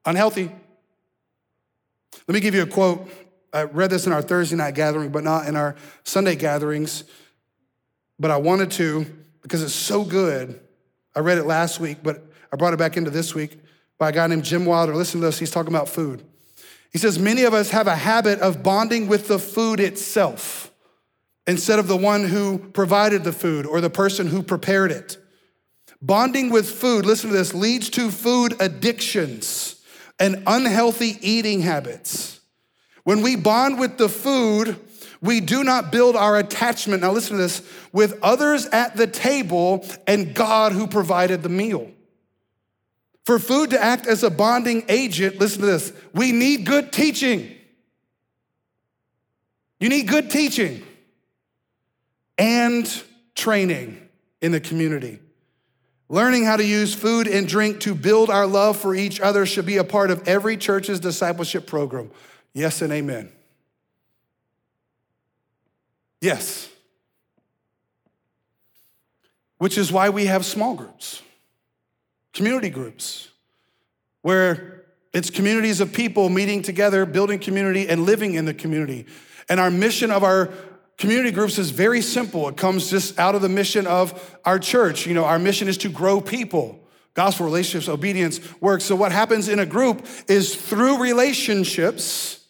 [0.05, 0.51] Unhealthy.
[2.27, 3.07] Let me give you a quote.
[3.53, 7.03] I read this in our Thursday night gathering, but not in our Sunday gatherings.
[8.19, 9.05] But I wanted to
[9.41, 10.59] because it's so good.
[11.15, 13.59] I read it last week, but I brought it back into this week
[13.99, 14.95] by a guy named Jim Wilder.
[14.95, 16.23] Listen to this, he's talking about food.
[16.91, 20.72] He says, Many of us have a habit of bonding with the food itself
[21.45, 25.17] instead of the one who provided the food or the person who prepared it.
[26.01, 29.81] Bonding with food, listen to this, leads to food addictions
[30.19, 32.39] and unhealthy eating habits.
[33.03, 34.79] When we bond with the food,
[35.21, 39.85] we do not build our attachment, now listen to this, with others at the table
[40.07, 41.89] and God who provided the meal.
[43.25, 47.55] For food to act as a bonding agent, listen to this, we need good teaching.
[49.79, 50.83] You need good teaching
[52.43, 53.03] and
[53.35, 53.97] training
[54.41, 55.19] in the community.
[56.09, 59.65] Learning how to use food and drink to build our love for each other should
[59.65, 62.11] be a part of every church's discipleship program.
[62.53, 63.31] Yes and amen.
[66.19, 66.69] Yes.
[69.57, 71.21] Which is why we have small groups
[72.33, 73.29] community groups,
[74.23, 79.05] where it's communities of people meeting together, building community, and living in the community.
[79.47, 80.49] And our mission of our
[80.97, 82.47] community groups is very simple.
[82.49, 85.05] It comes just out of the mission of our church.
[85.05, 86.79] You know, our mission is to grow people.
[87.13, 88.81] Gospel relationships, obedience, work.
[88.81, 92.43] So, what happens in a group is through relationships,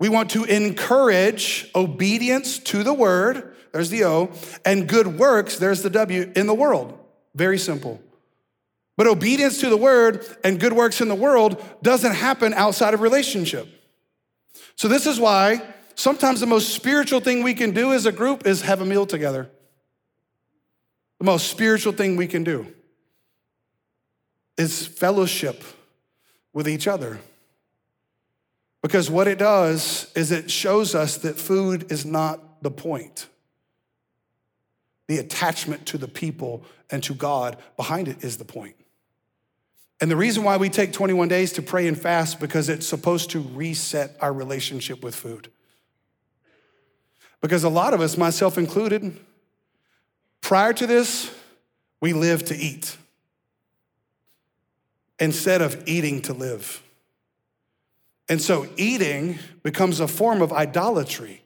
[0.00, 4.32] we want to encourage obedience to the word, there's the O,
[4.64, 6.98] and good works, there's the W, in the world.
[7.36, 8.00] Very simple.
[8.96, 13.00] But obedience to the word and good works in the world doesn't happen outside of
[13.00, 13.68] relationship.
[14.74, 15.62] So, this is why
[15.96, 19.06] sometimes the most spiritual thing we can do as a group is have a meal
[19.06, 19.50] together.
[21.18, 22.66] The most spiritual thing we can do
[24.56, 25.64] is fellowship
[26.52, 27.18] with each other.
[28.82, 33.26] Because what it does is it shows us that food is not the point.
[35.08, 38.76] The attachment to the people and to God behind it is the point.
[40.00, 43.30] And the reason why we take 21 days to pray and fast because it's supposed
[43.30, 45.50] to reset our relationship with food.
[47.46, 49.16] Because a lot of us, myself included,
[50.40, 51.30] prior to this,
[52.00, 52.96] we live to eat
[55.20, 56.82] instead of eating to live.
[58.28, 61.44] And so eating becomes a form of idolatry.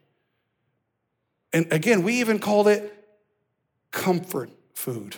[1.52, 2.90] And again, we even called it
[3.90, 5.16] comfort food.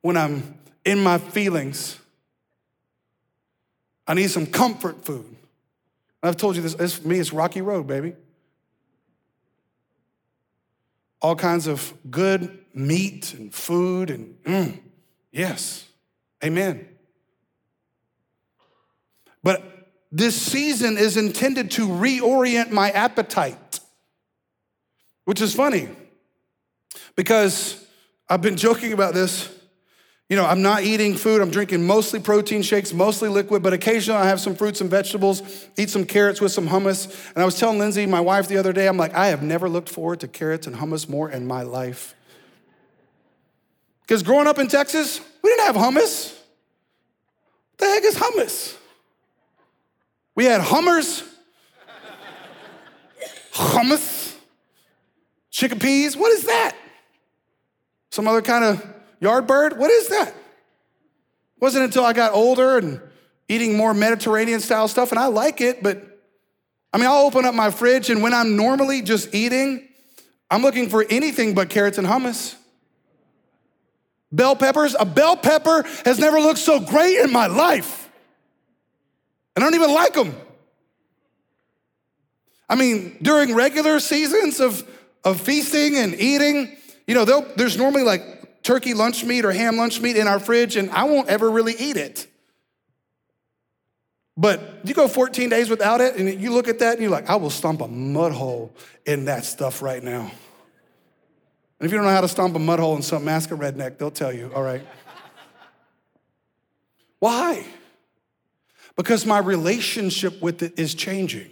[0.00, 0.54] When I'm
[0.86, 1.98] in my feelings.
[4.06, 5.36] I need some comfort food.
[6.22, 8.14] I've told you this, for me, it's Rocky Road, baby.
[11.24, 14.78] All kinds of good meat and food, and mm,
[15.32, 15.88] yes,
[16.44, 16.86] amen.
[19.42, 19.62] But
[20.12, 23.80] this season is intended to reorient my appetite,
[25.24, 25.88] which is funny
[27.16, 27.86] because
[28.28, 29.48] I've been joking about this
[30.28, 31.42] you know, I'm not eating food.
[31.42, 35.68] I'm drinking mostly protein shakes, mostly liquid, but occasionally I have some fruits and vegetables,
[35.76, 37.30] eat some carrots with some hummus.
[37.34, 39.68] And I was telling Lindsay, my wife, the other day, I'm like, I have never
[39.68, 42.14] looked forward to carrots and hummus more in my life.
[44.02, 46.34] Because growing up in Texas, we didn't have hummus.
[47.72, 48.76] What the heck is hummus?
[50.34, 51.22] We had hummers,
[53.52, 54.34] hummus,
[55.52, 56.16] chickpeas.
[56.16, 56.74] What is that?
[58.10, 58.94] Some other kind of
[59.24, 59.78] yard bird?
[59.78, 60.34] What is that?
[61.60, 63.00] Wasn't until I got older and
[63.48, 66.02] eating more Mediterranean style stuff, and I like it, but
[66.92, 69.88] I mean, I'll open up my fridge, and when I'm normally just eating,
[70.50, 72.54] I'm looking for anything but carrots and hummus.
[74.30, 78.10] Bell peppers, a bell pepper has never looked so great in my life.
[79.54, 80.34] And I don't even like them.
[82.68, 84.88] I mean, during regular seasons of,
[85.24, 87.24] of feasting and eating, you know,
[87.56, 88.33] there's normally like
[88.64, 91.74] turkey lunch meat or ham lunch meat in our fridge, and I won't ever really
[91.78, 92.26] eat it.
[94.36, 97.30] But you go 14 days without it, and you look at that, and you're like,
[97.30, 98.74] I will stomp a mud hole
[99.06, 100.22] in that stuff right now.
[101.78, 103.54] And if you don't know how to stomp a mud hole in something, ask a
[103.54, 104.84] redneck, they'll tell you, all right.
[107.20, 107.64] Why?
[108.96, 111.50] Because my relationship with it is changing.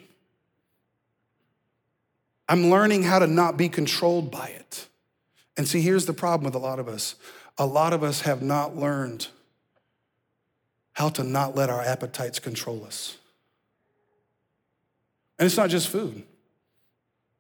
[2.49, 4.89] I'm learning how to not be controlled by it.
[5.57, 7.17] And see, here's the problem with a lot of us
[7.59, 9.29] a lot of us have not learned
[10.95, 13.17] how to not let our appetites control us.
[15.39, 16.23] And it's not just food,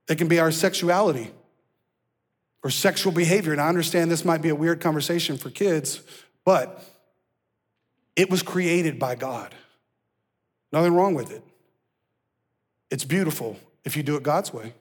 [0.08, 1.30] it can be our sexuality
[2.62, 3.52] or sexual behavior.
[3.52, 6.00] And I understand this might be a weird conversation for kids,
[6.44, 6.84] but
[8.14, 9.54] it was created by God.
[10.72, 11.42] Nothing wrong with it.
[12.90, 14.74] It's beautiful if you do it God's way.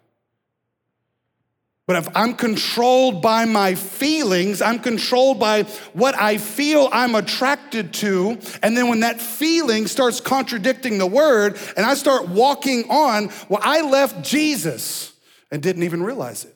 [1.91, 7.93] But if I'm controlled by my feelings, I'm controlled by what I feel I'm attracted
[7.95, 13.29] to, and then when that feeling starts contradicting the word and I start walking on,
[13.49, 15.11] well, I left Jesus
[15.51, 16.50] and didn't even realize it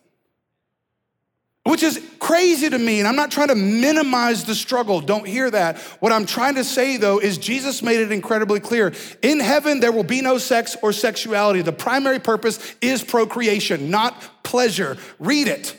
[1.66, 3.00] which is crazy to me.
[3.00, 5.02] And I'm not trying to minimize the struggle.
[5.02, 5.80] Don't hear that.
[6.00, 8.94] What I'm trying to say, though, is Jesus made it incredibly clear.
[9.24, 11.64] In heaven, there will be no sex or sexuality.
[11.64, 14.96] The primary purpose is procreation, not pleasure.
[15.18, 15.76] Read it.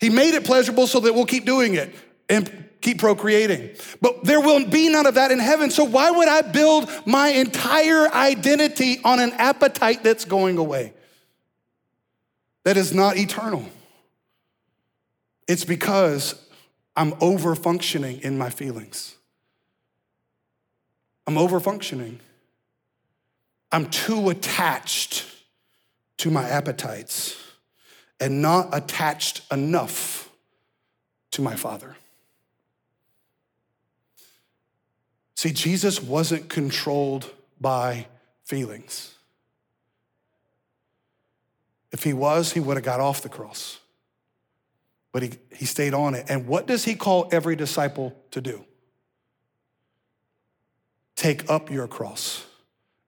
[0.00, 1.92] He made it pleasurable so that we'll keep doing it
[2.28, 3.70] and keep procreating.
[4.00, 5.72] But there will be none of that in heaven.
[5.72, 10.92] So why would I build my entire identity on an appetite that's going away?
[12.62, 13.64] That is not eternal.
[15.48, 16.34] It's because
[16.94, 19.16] I'm over functioning in my feelings.
[21.26, 22.20] I'm over functioning.
[23.72, 25.24] I'm too attached
[26.18, 27.36] to my appetites
[28.20, 30.30] and not attached enough
[31.30, 31.96] to my Father.
[35.34, 37.30] See, Jesus wasn't controlled
[37.60, 38.06] by
[38.44, 39.14] feelings.
[41.92, 43.78] If he was, he would have got off the cross
[45.18, 46.26] but he, he stayed on it.
[46.28, 48.64] And what does he call every disciple to do?
[51.16, 52.46] Take up your cross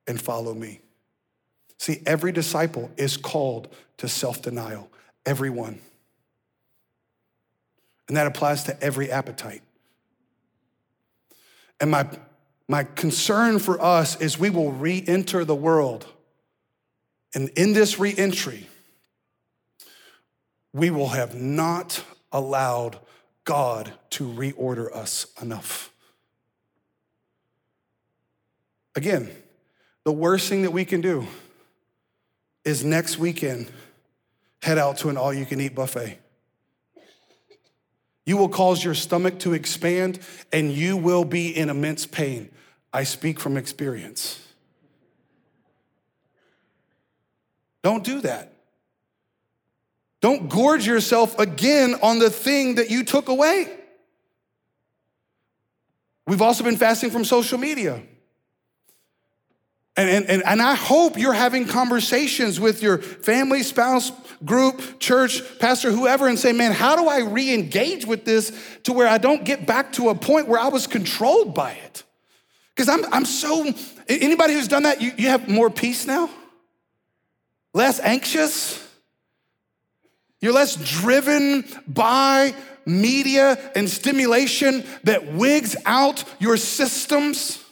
[0.08, 0.80] and follow me.
[1.78, 4.90] See, every disciple is called to self denial,
[5.24, 5.80] everyone.
[8.08, 9.62] And that applies to every appetite.
[11.80, 12.08] And my,
[12.66, 16.08] my concern for us is we will re enter the world.
[17.36, 18.66] And in this re entry,
[20.72, 22.98] we will have not allowed
[23.44, 25.92] God to reorder us enough.
[28.94, 29.30] Again,
[30.04, 31.26] the worst thing that we can do
[32.64, 33.70] is next weekend
[34.62, 36.18] head out to an all you can eat buffet.
[38.26, 40.20] You will cause your stomach to expand
[40.52, 42.50] and you will be in immense pain.
[42.92, 44.46] I speak from experience.
[47.82, 48.52] Don't do that.
[50.20, 53.68] Don't gorge yourself again on the thing that you took away.
[56.26, 58.02] We've also been fasting from social media.
[59.96, 64.12] And, and, and, I hope you're having conversations with your family, spouse,
[64.44, 68.92] group, church, pastor, whoever, and say, man, how do I re engage with this to
[68.92, 72.04] where I don't get back to a point where I was controlled by it?
[72.74, 73.74] Because I'm, I'm so,
[74.08, 76.30] anybody who's done that, you, you have more peace now?
[77.74, 78.89] Less anxious?
[80.40, 82.54] You're less driven by
[82.86, 87.62] media and stimulation that wigs out your systems.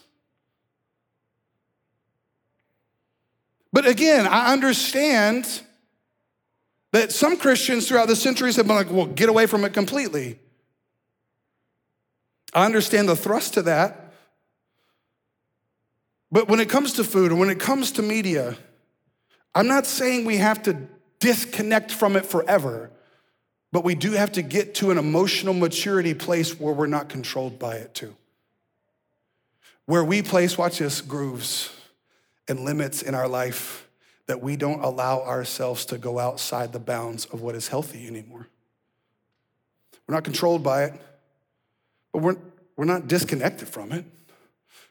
[3.73, 5.63] But again, I understand
[6.93, 10.39] that some Christians throughout the centuries have been like, well, get away from it completely.
[12.55, 14.13] I understand the thrust to that.
[16.31, 18.57] But when it comes to food and when it comes to media,
[19.55, 20.77] I'm not saying we have to
[21.21, 22.91] disconnect from it forever.
[23.73, 27.59] But we do have to get to an emotional maturity place where we're not controlled
[27.59, 28.15] by it too.
[29.87, 31.75] Where we place, watch this, grooves
[32.49, 33.89] and limits in our life
[34.27, 38.47] that we don't allow ourselves to go outside the bounds of what is healthy anymore.
[40.07, 40.95] We're not controlled by it,
[42.13, 42.37] but we're,
[42.77, 44.05] we're not disconnected from it.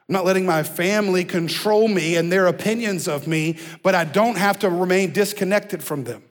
[0.07, 4.37] I'm not letting my family control me and their opinions of me, but I don't
[4.37, 6.23] have to remain disconnected from them.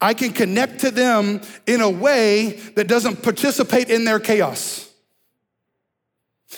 [0.00, 4.92] I can connect to them in a way that doesn't participate in their chaos.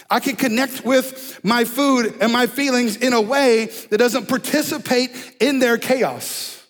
[0.08, 5.10] I can connect with my food and my feelings in a way that doesn't participate
[5.40, 6.66] in their chaos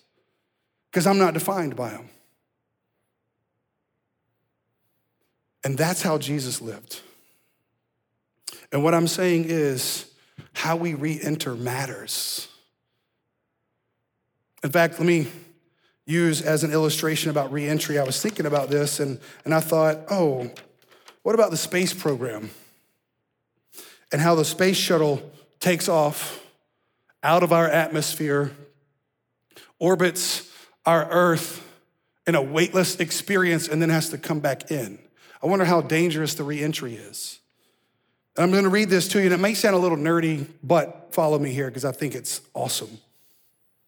[0.91, 2.09] because I'm not defined by them.
[5.63, 7.01] And that's how Jesus lived.
[8.71, 10.05] And what I'm saying is,
[10.53, 12.47] how we re enter matters.
[14.63, 15.27] In fact, let me
[16.05, 17.99] use as an illustration about re entry.
[17.99, 20.51] I was thinking about this and, and I thought, oh,
[21.23, 22.49] what about the space program?
[24.11, 26.43] and how the space shuttle takes off
[27.23, 28.51] out of our atmosphere,
[29.79, 30.51] orbits
[30.85, 31.67] our Earth
[32.27, 34.99] in a weightless experience, and then has to come back in.
[35.41, 37.39] I wonder how dangerous the re entry is.
[38.41, 40.47] And I'm going to read this to you, and it may sound a little nerdy,
[40.63, 42.89] but follow me here because I think it's awesome.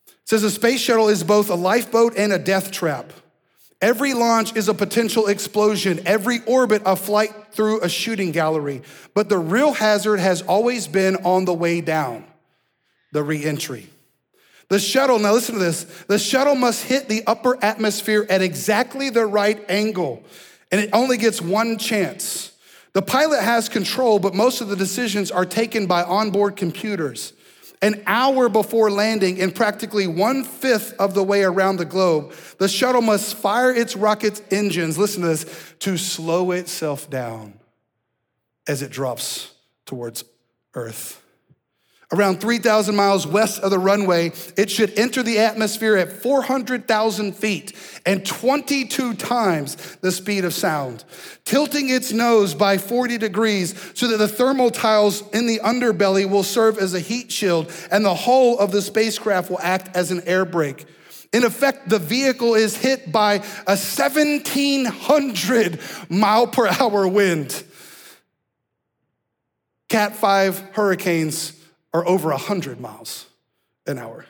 [0.06, 3.12] It says a space shuttle is both a lifeboat and a death trap.
[3.82, 8.84] Every launch is a potential explosion, every orbit a flight through a shooting gallery.
[9.16, 12.24] But the real hazard has always been on the way down
[13.12, 13.90] the reentry.
[14.70, 19.10] The shuttle, now listen to this the shuttle must hit the upper atmosphere at exactly
[19.10, 20.22] the right angle,
[20.72, 22.53] and it only gets one chance.
[22.94, 27.34] The pilot has control, but most of the decisions are taken by onboard computers.
[27.82, 32.70] An hour before landing, and practically one fifth of the way around the globe, the
[32.70, 37.60] shuttle must fire its rocket engines, listen to this, to slow itself down
[38.68, 39.54] as it drops
[39.86, 40.24] towards
[40.76, 41.23] Earth.
[42.14, 47.76] Around 3,000 miles west of the runway, it should enter the atmosphere at 400,000 feet
[48.06, 51.06] and 22 times the speed of sound,
[51.44, 56.44] tilting its nose by 40 degrees so that the thermal tiles in the underbelly will
[56.44, 60.22] serve as a heat shield and the hull of the spacecraft will act as an
[60.28, 60.86] air brake.
[61.34, 67.64] In effect, the vehicle is hit by a 1700 mile per hour wind.
[69.90, 71.60] Cat 5 hurricanes
[71.94, 73.28] are over 100 miles
[73.86, 74.26] an hour.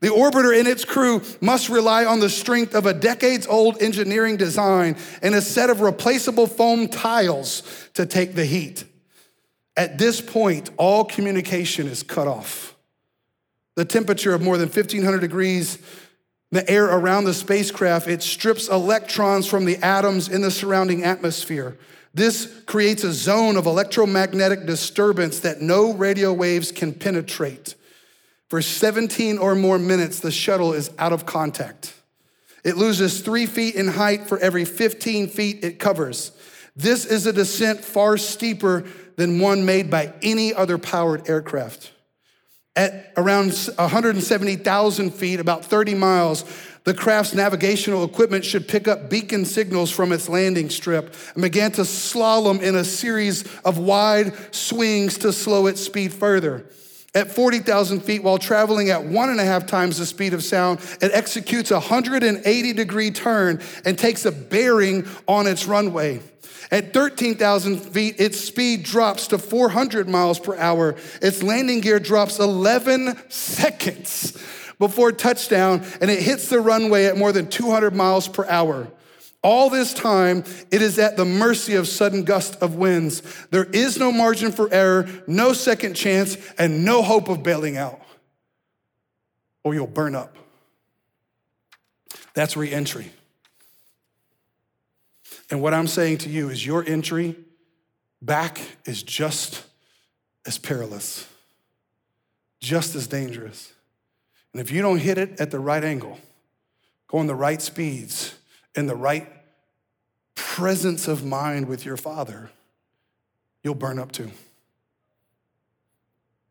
[0.00, 4.36] The orbiter and its crew must rely on the strength of a decades old engineering
[4.36, 8.84] design and a set of replaceable foam tiles to take the heat.
[9.76, 12.76] At this point, all communication is cut off.
[13.76, 15.78] The temperature of more than 1500 degrees,
[16.50, 21.76] the air around the spacecraft, it strips electrons from the atoms in the surrounding atmosphere.
[22.12, 27.74] This creates a zone of electromagnetic disturbance that no radio waves can penetrate.
[28.48, 31.94] For 17 or more minutes, the shuttle is out of contact.
[32.64, 36.32] It loses three feet in height for every 15 feet it covers.
[36.74, 38.84] This is a descent far steeper
[39.16, 41.92] than one made by any other powered aircraft.
[42.80, 46.46] At around 170,000 feet, about 30 miles,
[46.84, 51.72] the craft's navigational equipment should pick up beacon signals from its landing strip and began
[51.72, 56.64] to slalom in a series of wide swings to slow its speed further.
[57.14, 60.78] At 40,000 feet, while traveling at one and a half times the speed of sound,
[61.02, 66.22] it executes a 180 degree turn and takes a bearing on its runway.
[66.70, 70.94] At 13,000 feet, its speed drops to 400 miles per hour.
[71.20, 74.38] Its landing gear drops 11 seconds
[74.78, 78.88] before touchdown, and it hits the runway at more than 200 miles per hour.
[79.42, 83.22] All this time, it is at the mercy of sudden gusts of winds.
[83.50, 88.00] There is no margin for error, no second chance, and no hope of bailing out,
[89.64, 90.36] or you'll burn up.
[92.34, 93.10] That's reentry.
[95.50, 97.36] And what I'm saying to you is your entry
[98.22, 99.64] back is just
[100.46, 101.28] as perilous,
[102.60, 103.72] just as dangerous.
[104.52, 106.18] And if you don't hit it at the right angle,
[107.08, 108.34] going the right speeds,
[108.74, 109.28] in the right
[110.34, 112.50] presence of mind with your father,
[113.62, 114.30] you'll burn up too.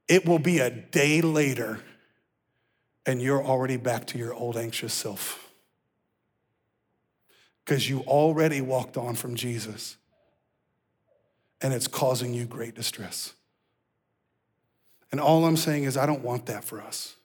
[0.07, 1.79] It will be a day later,
[3.05, 5.48] and you're already back to your old anxious self.
[7.69, 9.95] Because you already walked on from Jesus,
[11.61, 13.33] and it's causing you great distress.
[15.11, 17.15] And all I'm saying is, I don't want that for us.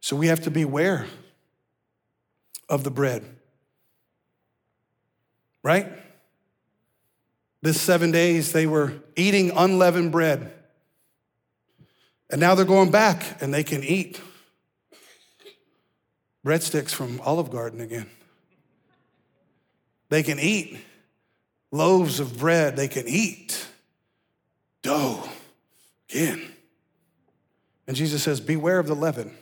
[0.00, 1.06] So we have to beware
[2.68, 3.24] of the bread.
[5.62, 5.90] Right?
[7.62, 10.52] This seven days, they were eating unleavened bread.
[12.28, 14.20] And now they're going back and they can eat
[16.44, 18.10] breadsticks from Olive Garden again.
[20.08, 20.78] They can eat
[21.72, 22.76] loaves of bread.
[22.76, 23.66] They can eat
[24.82, 25.28] dough
[26.08, 26.52] again.
[27.86, 29.36] And Jesus says, Beware of the leaven.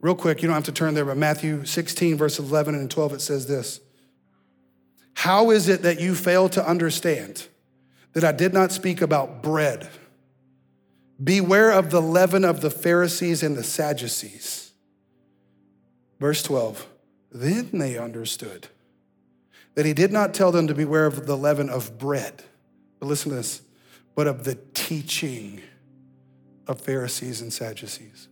[0.00, 3.14] Real quick, you don't have to turn there, but Matthew 16, verse 11 and 12,
[3.14, 3.80] it says this
[5.14, 7.46] How is it that you fail to understand
[8.14, 9.88] that I did not speak about bread?
[11.22, 14.72] Beware of the leaven of the Pharisees and the Sadducees.
[16.18, 16.86] Verse 12,
[17.30, 18.68] then they understood
[19.74, 22.42] that he did not tell them to beware of the leaven of bread.
[22.98, 23.62] But listen to this,
[24.14, 25.60] but of the teaching
[26.66, 28.28] of Pharisees and Sadducees.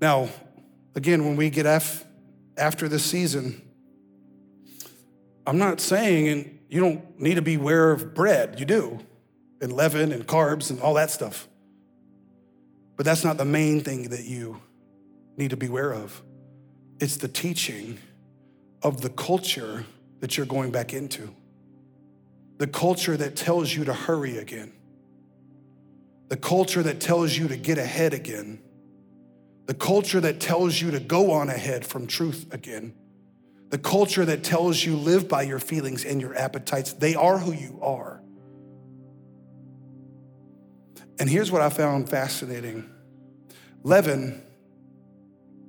[0.00, 0.28] Now,
[0.94, 2.04] again, when we get af-
[2.56, 3.62] after this season,
[5.46, 8.58] I'm not saying and you don't need to beware of bread.
[8.58, 8.98] You do,
[9.60, 11.48] and leaven and carbs and all that stuff.
[12.96, 14.60] But that's not the main thing that you
[15.36, 16.22] need to beware of.
[16.98, 17.98] It's the teaching
[18.86, 19.84] of the culture
[20.20, 21.34] that you're going back into.
[22.58, 24.72] The culture that tells you to hurry again.
[26.28, 28.62] The culture that tells you to get ahead again
[29.66, 32.94] the culture that tells you to go on ahead from truth again.
[33.70, 36.92] The culture that tells you live by your feelings and your appetites.
[36.92, 38.22] They are who you are.
[41.18, 42.88] And here's what I found fascinating
[43.82, 44.42] leaven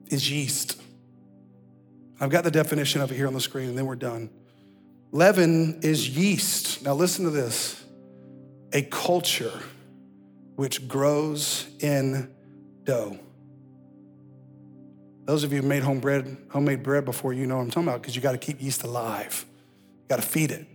[0.07, 0.81] is yeast.
[2.19, 4.29] I've got the definition of it here on the screen, and then we're done.
[5.11, 6.83] Leaven is yeast.
[6.83, 7.83] Now, listen to this
[8.73, 9.61] a culture
[10.55, 12.29] which grows in
[12.83, 13.17] dough.
[15.25, 17.87] Those of you who made home bread, homemade bread before, you know what I'm talking
[17.87, 19.45] about because you got to keep yeast alive.
[20.03, 20.65] You got to feed it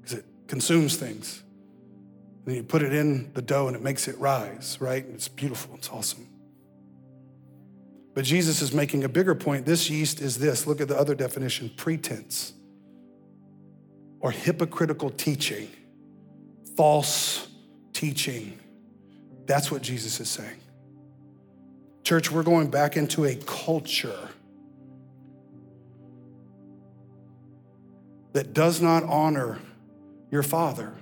[0.00, 1.42] because it consumes things.
[2.44, 5.04] And then you put it in the dough and it makes it rise, right?
[5.14, 6.26] It's beautiful, it's awesome.
[8.18, 9.64] But Jesus is making a bigger point.
[9.64, 10.66] This yeast is this.
[10.66, 12.52] Look at the other definition pretense
[14.18, 15.68] or hypocritical teaching,
[16.76, 17.46] false
[17.92, 18.58] teaching.
[19.46, 20.58] That's what Jesus is saying.
[22.02, 24.28] Church, we're going back into a culture
[28.32, 29.60] that does not honor
[30.32, 30.92] your father,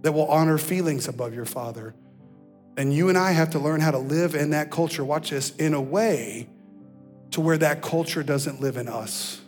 [0.00, 1.94] that will honor feelings above your father.
[2.76, 5.54] And you and I have to learn how to live in that culture, watch this,
[5.56, 6.48] in a way
[7.30, 9.40] to where that culture doesn't live in us.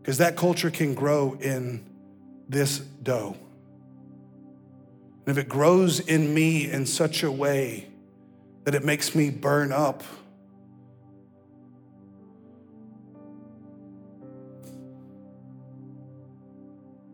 [0.00, 1.84] Because that culture can grow in
[2.48, 3.36] this dough.
[5.26, 7.86] And if it grows in me in such a way
[8.64, 10.02] that it makes me burn up,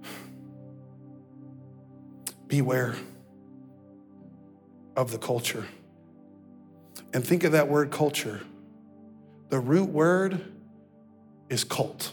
[2.47, 2.97] beware
[4.99, 5.65] of the culture.
[7.15, 8.41] And think of that word culture.
[9.49, 10.45] The root word
[11.49, 12.13] is cult.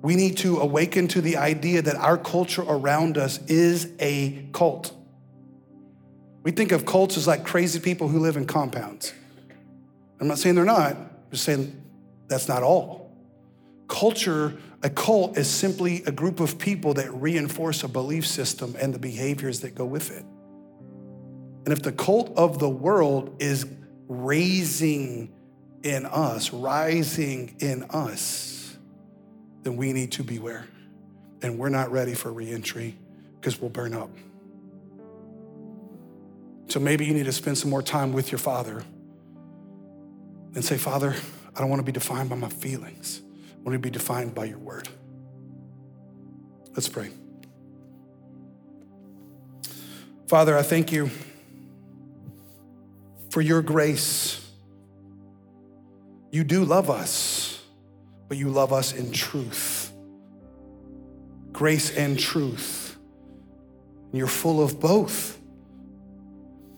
[0.00, 4.92] We need to awaken to the idea that our culture around us is a cult.
[6.42, 9.12] We think of cults as like crazy people who live in compounds.
[10.18, 11.80] I'm not saying they're not, I'm just saying
[12.28, 13.14] that's not all.
[13.88, 18.92] Culture, a cult is simply a group of people that reinforce a belief system and
[18.92, 20.24] the behaviors that go with it.
[21.64, 23.64] And if the cult of the world is
[24.08, 25.32] raising
[25.84, 28.76] in us, rising in us,
[29.62, 30.66] then we need to beware.
[31.42, 32.96] And we're not ready for reentry
[33.40, 34.10] because we'll burn up.
[36.66, 38.82] So maybe you need to spend some more time with your father
[40.54, 41.14] and say, Father,
[41.54, 43.21] I don't want to be defined by my feelings.
[43.62, 44.88] Want to be defined by your word.
[46.74, 47.10] Let's pray.
[50.28, 51.10] Father, I thank you
[53.30, 54.38] for your grace.
[56.30, 57.52] You do love us
[58.32, 59.92] but you love us in truth.
[61.52, 62.96] Grace and truth.
[64.06, 65.38] And you're full of both.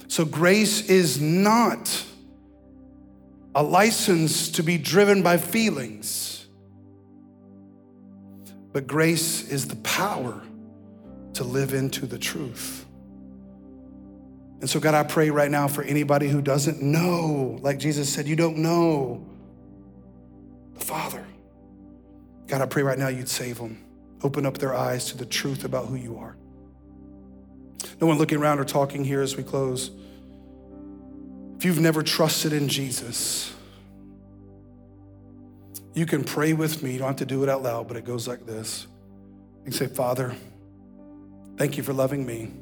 [0.08, 2.04] So, grace is not
[3.54, 6.33] a license to be driven by feelings,
[8.74, 10.42] but grace is the power
[11.34, 12.84] to live into the truth.
[14.60, 18.26] And so, God, I pray right now for anybody who doesn't know, like Jesus said,
[18.26, 19.24] you don't know
[20.74, 21.24] the Father.
[22.48, 23.78] God, I pray right now you'd save them.
[24.24, 26.36] Open up their eyes to the truth about who you are.
[28.00, 29.92] No one looking around or talking here as we close.
[31.58, 33.54] If you've never trusted in Jesus,
[35.94, 36.92] you can pray with me.
[36.92, 38.86] You don't have to do it out loud, but it goes like this.
[39.64, 40.34] You say, Father,
[41.56, 42.52] thank you for loving me,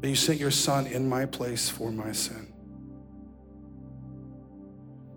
[0.00, 2.46] that you sent your son in my place for my sin.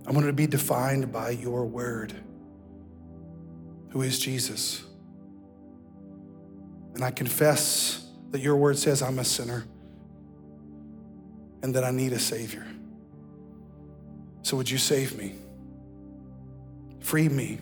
[0.05, 2.13] I wanted to be defined by your word,
[3.91, 4.83] who is Jesus.
[6.95, 9.65] And I confess that your word says I'm a sinner
[11.61, 12.67] and that I need a Savior.
[14.41, 15.35] So would you save me?
[17.03, 17.59] Free me.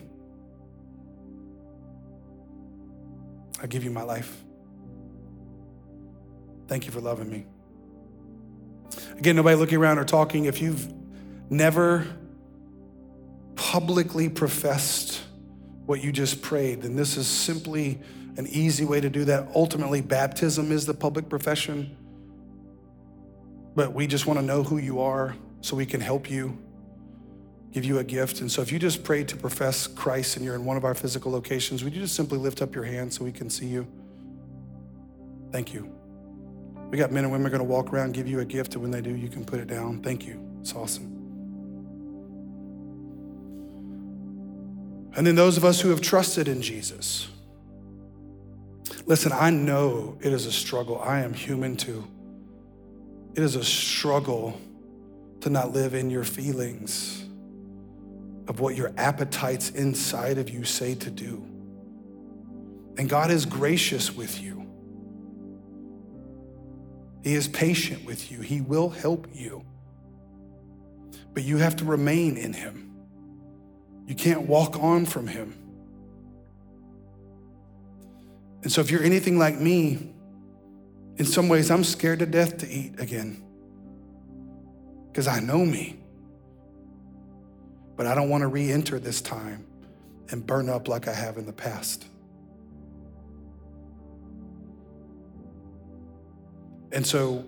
[3.60, 4.42] I give you my life.
[6.68, 7.44] Thank you for loving me.
[9.18, 10.46] Again, nobody looking around or talking.
[10.46, 10.92] If you've
[11.50, 12.06] never
[13.56, 15.22] publicly professed
[15.86, 18.00] what you just prayed, then this is simply
[18.36, 19.48] an easy way to do that.
[19.54, 21.96] Ultimately, baptism is the public profession.
[23.74, 26.58] But we just want to know who you are so we can help you,
[27.72, 28.40] give you a gift.
[28.40, 30.94] And so if you just prayed to profess Christ and you're in one of our
[30.94, 33.86] physical locations, would you just simply lift up your hand so we can see you?
[35.50, 35.90] Thank you.
[36.90, 38.90] We got men and women going to walk around, give you a gift, and when
[38.90, 40.02] they do, you can put it down.
[40.02, 40.46] Thank you.
[40.60, 41.08] It's awesome.
[45.14, 47.28] And then those of us who have trusted in Jesus.
[49.06, 51.00] Listen, I know it is a struggle.
[51.00, 52.06] I am human too.
[53.34, 54.58] It is a struggle
[55.40, 57.21] to not live in your feelings
[58.48, 61.46] of what your appetites inside of you say to do.
[62.98, 64.66] And God is gracious with you.
[67.22, 68.40] He is patient with you.
[68.40, 69.64] He will help you.
[71.32, 72.92] But you have to remain in Him.
[74.06, 75.54] You can't walk on from Him.
[78.62, 80.12] And so, if you're anything like me,
[81.16, 83.42] in some ways, I'm scared to death to eat again
[85.08, 86.01] because I know me.
[87.96, 89.66] But I don't want to re enter this time
[90.30, 92.06] and burn up like I have in the past.
[96.90, 97.44] And so,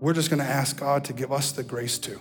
[0.00, 2.18] we're just going to ask God to give us the grace to.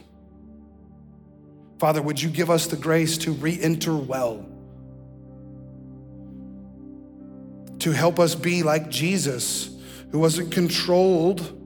[1.80, 4.45] Father, would you give us the grace to re enter well?
[7.82, 9.72] to help us be like Jesus,
[10.12, 11.58] who wasn't controlled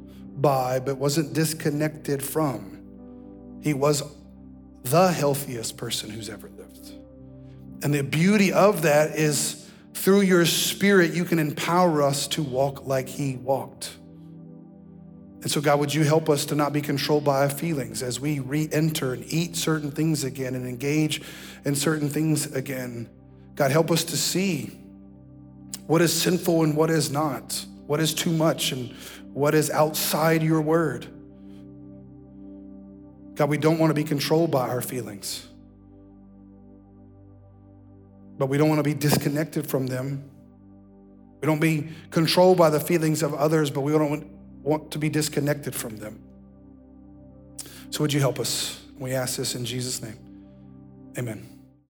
[0.41, 2.79] by, but wasn't disconnected from.
[3.61, 4.01] He was
[4.85, 6.91] the healthiest person who's ever lived.
[7.83, 12.85] And the beauty of that is through your spirit, you can empower us to walk
[12.85, 13.97] like he walked.
[15.41, 18.19] And so, God, would you help us to not be controlled by our feelings as
[18.19, 21.21] we re enter and eat certain things again and engage
[21.65, 23.09] in certain things again?
[23.53, 24.77] God, help us to see
[25.87, 28.91] what is sinful and what is not, what is too much and
[29.33, 31.07] what is outside your word.
[33.35, 35.45] God, we don't want to be controlled by our feelings,
[38.37, 40.29] but we don't want to be disconnected from them.
[41.41, 44.25] We don't be controlled by the feelings of others, but we don't
[44.63, 46.23] want to be disconnected from them.
[47.91, 48.81] So, would you help us?
[48.97, 50.17] We ask this in Jesus' name.
[51.17, 51.54] Amen.